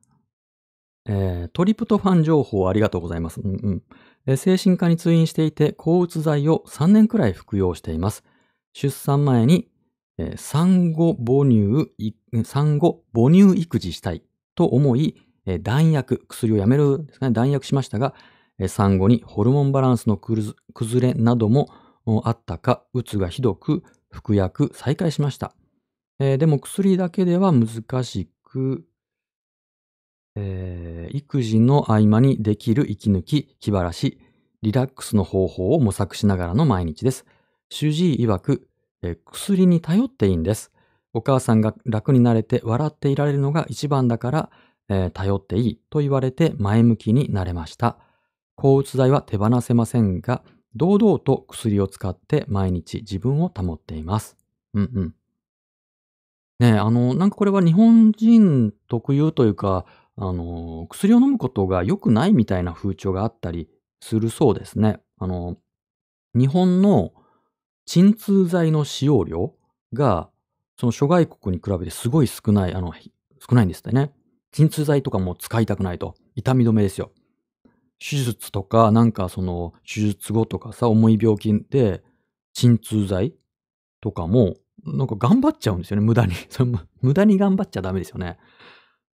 [1.06, 3.42] えー、トリプトファン情報ありがとうございます。
[3.42, 3.84] うんうん
[4.26, 8.24] えー、精神科に通院していて、抗うつ剤を3年くらい服用しています。
[8.74, 9.72] 出産前に
[10.22, 11.92] え産後母乳、
[12.44, 14.24] 産後母乳育児したい
[14.56, 15.16] と思い、
[15.46, 18.14] え弾薬、薬をやめるですかね、弾薬しましたが、
[18.60, 20.56] え産後にホルモンバランスの崩
[21.00, 21.70] れなども
[22.24, 25.54] あったか、うつがひどく、服薬再開しました。
[26.20, 28.86] えー、でも薬だけでは難しく、
[30.36, 34.20] えー、育児の合間にできる息抜き、気晴らし、
[34.62, 37.26] リラックスの方法を模索しながらの毎日です。
[37.74, 38.68] 主治医曰く、
[39.02, 40.74] え薬に頼っていいんです。
[41.14, 44.50] お母さんが楽になれて笑っていられるのが一番だから、
[44.90, 47.98] えー、頼っていいと言われて前向きになれました。
[48.56, 50.44] 抗うつ剤は手放せませんが、
[50.76, 54.36] 堂々と薬を使って毎日自分を保っています。
[54.74, 55.16] うんうん。
[56.60, 59.86] ねえあの、なんかこれは日本人特有というか、
[60.18, 63.70] あの、薬を飲むことが良くないみたいな風潮があったり
[64.02, 65.00] するそうですね。
[65.20, 65.56] あの、
[66.36, 67.14] 日本の
[67.86, 69.54] 鎮痛剤の使用量
[69.94, 70.30] が、
[70.78, 72.94] その諸外国に比べてすごい少ない、あの、
[73.40, 74.12] 少ないんですってね。
[74.52, 76.16] 鎮痛剤とかも使いたくないと。
[76.36, 77.12] 痛み止めですよ。
[78.00, 82.04] 手術とか、なんかその、手術後とかさ、重い病気で、
[82.54, 83.34] 鎮痛剤
[84.02, 86.34] とかも、なんか頑張っちゃうんですよね、無駄に。
[87.02, 88.38] 無駄に頑張っちゃダメですよね。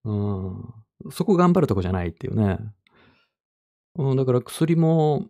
[0.04, 0.74] うん。
[1.10, 2.58] そこ頑張るとこじゃないっていうね。
[3.96, 5.26] うん、だから薬も、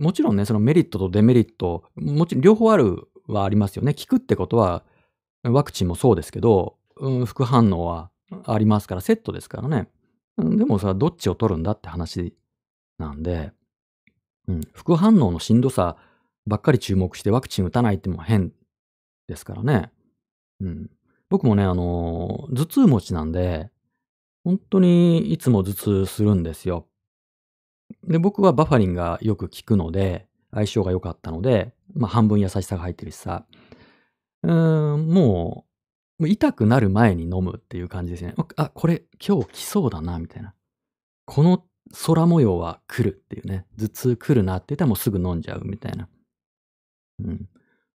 [0.00, 3.94] もちろんね、そのメリットとデメリット、もちろん両方あるはありますよね。
[3.94, 4.84] 効くってことは、
[5.42, 8.10] ワクチンもそうですけど、うん、副反応は
[8.44, 9.88] ありますから、セットですからね。
[10.38, 12.34] でもさ、どっちを取るんだって話
[12.98, 13.52] なんで、
[14.48, 15.96] うん、副反応のしんどさ
[16.46, 18.52] ばっかり注目してワクチン打たないっても変
[19.28, 19.90] ですからね。
[20.60, 20.90] うん。
[21.28, 23.70] 僕もね、あのー頭痛持ちなんで、
[24.44, 26.86] 本当にいつも頭痛するんですよ。
[28.04, 33.44] で、僕はバファリンがよく効くので、相性が良かったので、まあ半分優しさが入ってるしさ、
[34.42, 35.66] うーん、も
[36.18, 38.34] う、もう痛くなる前に飲むっていう感じですね。
[38.56, 40.54] あ、これ今日来そうだな、みたいな。
[41.24, 41.64] この
[42.06, 43.66] 空模様は来るっていうね。
[43.78, 46.08] 頭痛来るなって言ったらもうすぐ飲んじゃうみたいな。
[47.24, 47.48] うん。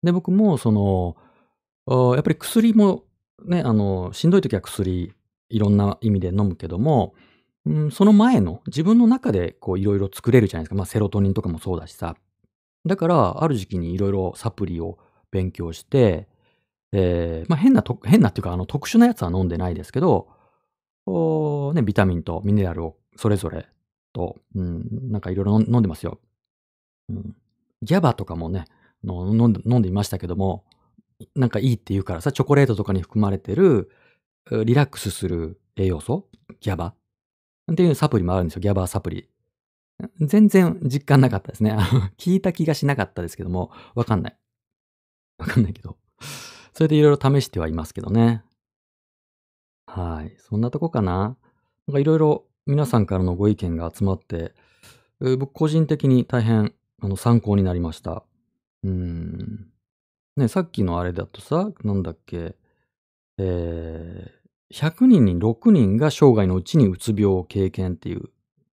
[0.02, 1.16] で、僕もその、
[2.14, 3.04] やっぱり薬も
[3.44, 5.12] ね、あの、しんどい時は薬、
[5.48, 7.14] いろんな意味で飲むけども、
[7.66, 10.74] うん、その前の自分の中でこういろいろ作れるじゃないですか。
[10.74, 12.16] まあセロトニンとかもそうだしさ。
[12.86, 14.98] だから、ある時期にいろいろサプリを
[15.30, 16.28] 勉強して、
[16.92, 20.28] えー、まあ変なと、変なっていうか、あの特殊なやつは飲んでないですけど、
[21.06, 23.68] おね、ビタミンとミネラルをそれぞれ
[24.12, 26.18] と、うん、なんかいろいろ飲んでますよ。
[27.10, 27.36] うん。
[27.82, 28.64] ギャバとかもね、
[29.04, 30.64] の飲んで飲んでいましたけども、
[31.34, 33.90] なんかいいって言うからさ、チョコレートとかに含まれてる、
[34.64, 36.26] リラックスする栄養素？
[36.60, 36.94] ギャバ？
[37.72, 38.60] っていうサプリもあるんですよ。
[38.60, 39.28] ギャバーサプリ。
[40.20, 41.76] 全然実感なかったですね。
[42.18, 44.38] 聞いた気がしなかったですけども、わかんない。
[45.38, 45.96] わかんないけど。
[46.72, 48.42] それでいろいろ試してはいますけどね。
[49.86, 50.36] はい。
[50.38, 51.36] そんなとこかな。
[51.86, 54.54] なんかいろいろ皆さんからのご意見が集まって、
[55.20, 56.72] 僕個人的に大変
[57.02, 58.24] あの参考になりました。
[58.82, 59.70] うん。
[60.36, 62.56] ね、さっきのあれだとさ、なんだっけ、
[63.36, 64.39] えー、
[64.72, 68.30] 100人に6人が生涯のうちにうつ病を経験っていう、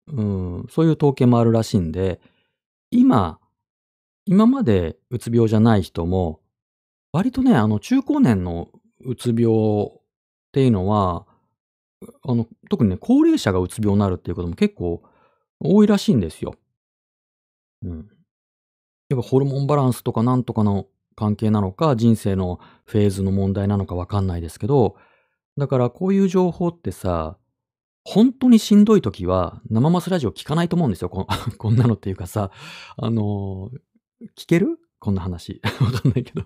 [0.08, 2.20] うん、そういう統計もあるらしいんで、
[2.90, 3.38] 今、
[4.26, 6.40] 今までうつ病じゃない人も、
[7.12, 8.70] 割とね、あの中高年の
[9.04, 10.00] うつ病っ
[10.52, 11.26] ていうのは、
[12.26, 15.02] あの、特にね、高齢者がうつ病になるっていうことも結構
[15.60, 16.56] 多いらしいんですよ。
[17.82, 18.08] うん。
[19.10, 24.96] やっぱホルモンバランスとかなんとかの関係なのか、人生のフェーズの問題なのかわかんないですけど、
[25.56, 27.38] だからこういう情報ってさ、
[28.04, 31.08] 本当にしんどい時は生マスラジオ聞かないと思うんですよ。
[31.08, 31.26] こ
[31.58, 32.50] こんなのっていうかさ、
[32.96, 33.70] あの
[34.36, 34.78] 聞ける？
[34.98, 35.60] こんな話。
[35.80, 36.44] わかんないけど。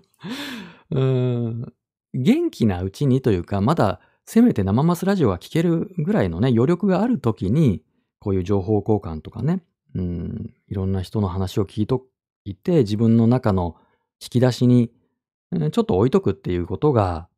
[0.91, 1.73] うーん。
[2.13, 7.83] 元気なうちにというか、まだせめて生マスラジオが聞けるぐらいのね、余力がある時に、
[8.19, 9.63] こういう情報交換とかね、
[9.95, 12.05] うん、いろんな人の話を聞いと
[12.45, 13.75] いて、自分の中の
[14.21, 14.91] 引き出しに、
[15.71, 17.29] ちょっと置いとくっていうことが、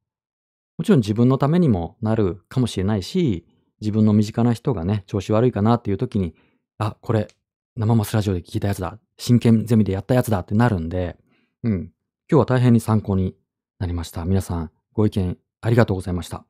[0.81, 3.45] もちろん自分のためにもなるかもしれないし、
[3.81, 6.33] 自分の身近な人がね、調子悪いかなっていう時に、
[6.79, 7.27] あ、これ、
[7.75, 8.97] 生マスラジオで聞いたやつだ。
[9.19, 11.17] 真剣ゼミでやったやつだってなるんで、
[11.61, 11.71] うん。
[11.71, 11.91] 今
[12.29, 13.35] 日は大変に参考に
[13.77, 14.25] なりました。
[14.25, 16.47] 皆さん、ご意見ありがとうございました。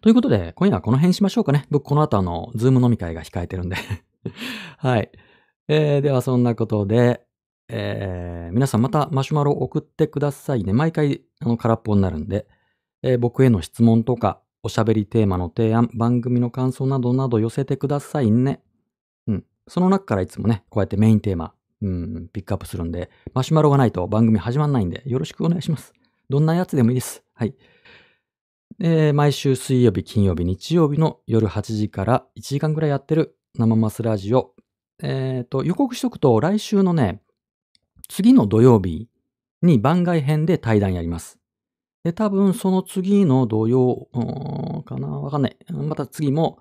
[0.00, 1.66] ということで、今夜はこの辺しましょうかね。
[1.70, 3.76] 僕、この後あの、ズーム飲み会が控えてるんで
[4.78, 5.10] はい。
[5.66, 7.26] えー、では、そんなことで、
[7.68, 10.72] えー、皆さんまたマシュマロ送ってくださいね。
[10.72, 12.46] 毎回あの空っぽになるんで、
[13.06, 18.62] えー、僕への質問とか、おしゃべりテーマの提案、番組の感想などなど寄せてくださいね。
[19.26, 19.44] うん。
[19.68, 21.52] その中からいつもね、こうやってメインテーマ、
[21.82, 25.92] うん、ピックアップするんで、マシュマロがないと番組始まんないんで、よろしくお願いします。
[26.30, 27.22] どんなやつでもいいです。
[27.34, 27.54] はい。
[28.80, 34.54] えー、毎週水曜日、金曜日、日曜日の夜8時から1時間ぐらいやってる生マスラジオ。
[35.02, 37.20] えっ、ー、と、予告しとくと、来週のね、
[38.08, 39.10] 次の土曜日
[39.60, 41.38] に番外編で対談やります。
[42.04, 44.08] で、多分その次の土曜、
[44.84, 45.56] かなわかんない。
[45.72, 46.58] また次も、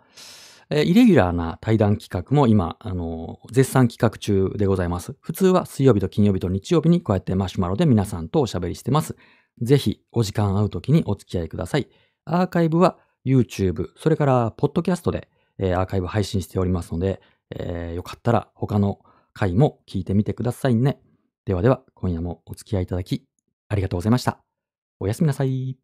[0.69, 5.15] えー、イレギュラーな対談企画も今、あのー、絶賛企画中でございます。
[5.19, 9.17] 普通は水曜日と金曜日と日曜日にこうやってマシュマロで皆さんとおしゃべりしてます。
[9.61, 11.89] ぜひお時間合う時にお付き合いください。
[12.25, 17.21] アーカイブは YouTube、それからポッドキャストで、えー、アーカイブ配信しておりますので、
[17.53, 18.99] えー、よかったら他の
[19.33, 21.01] 回も聞いてみてくださいね。
[21.45, 23.25] ではでは、今夜もお付き合いいただき、
[23.67, 24.52] ありがとうございました。
[25.03, 25.77] おやすみなさい。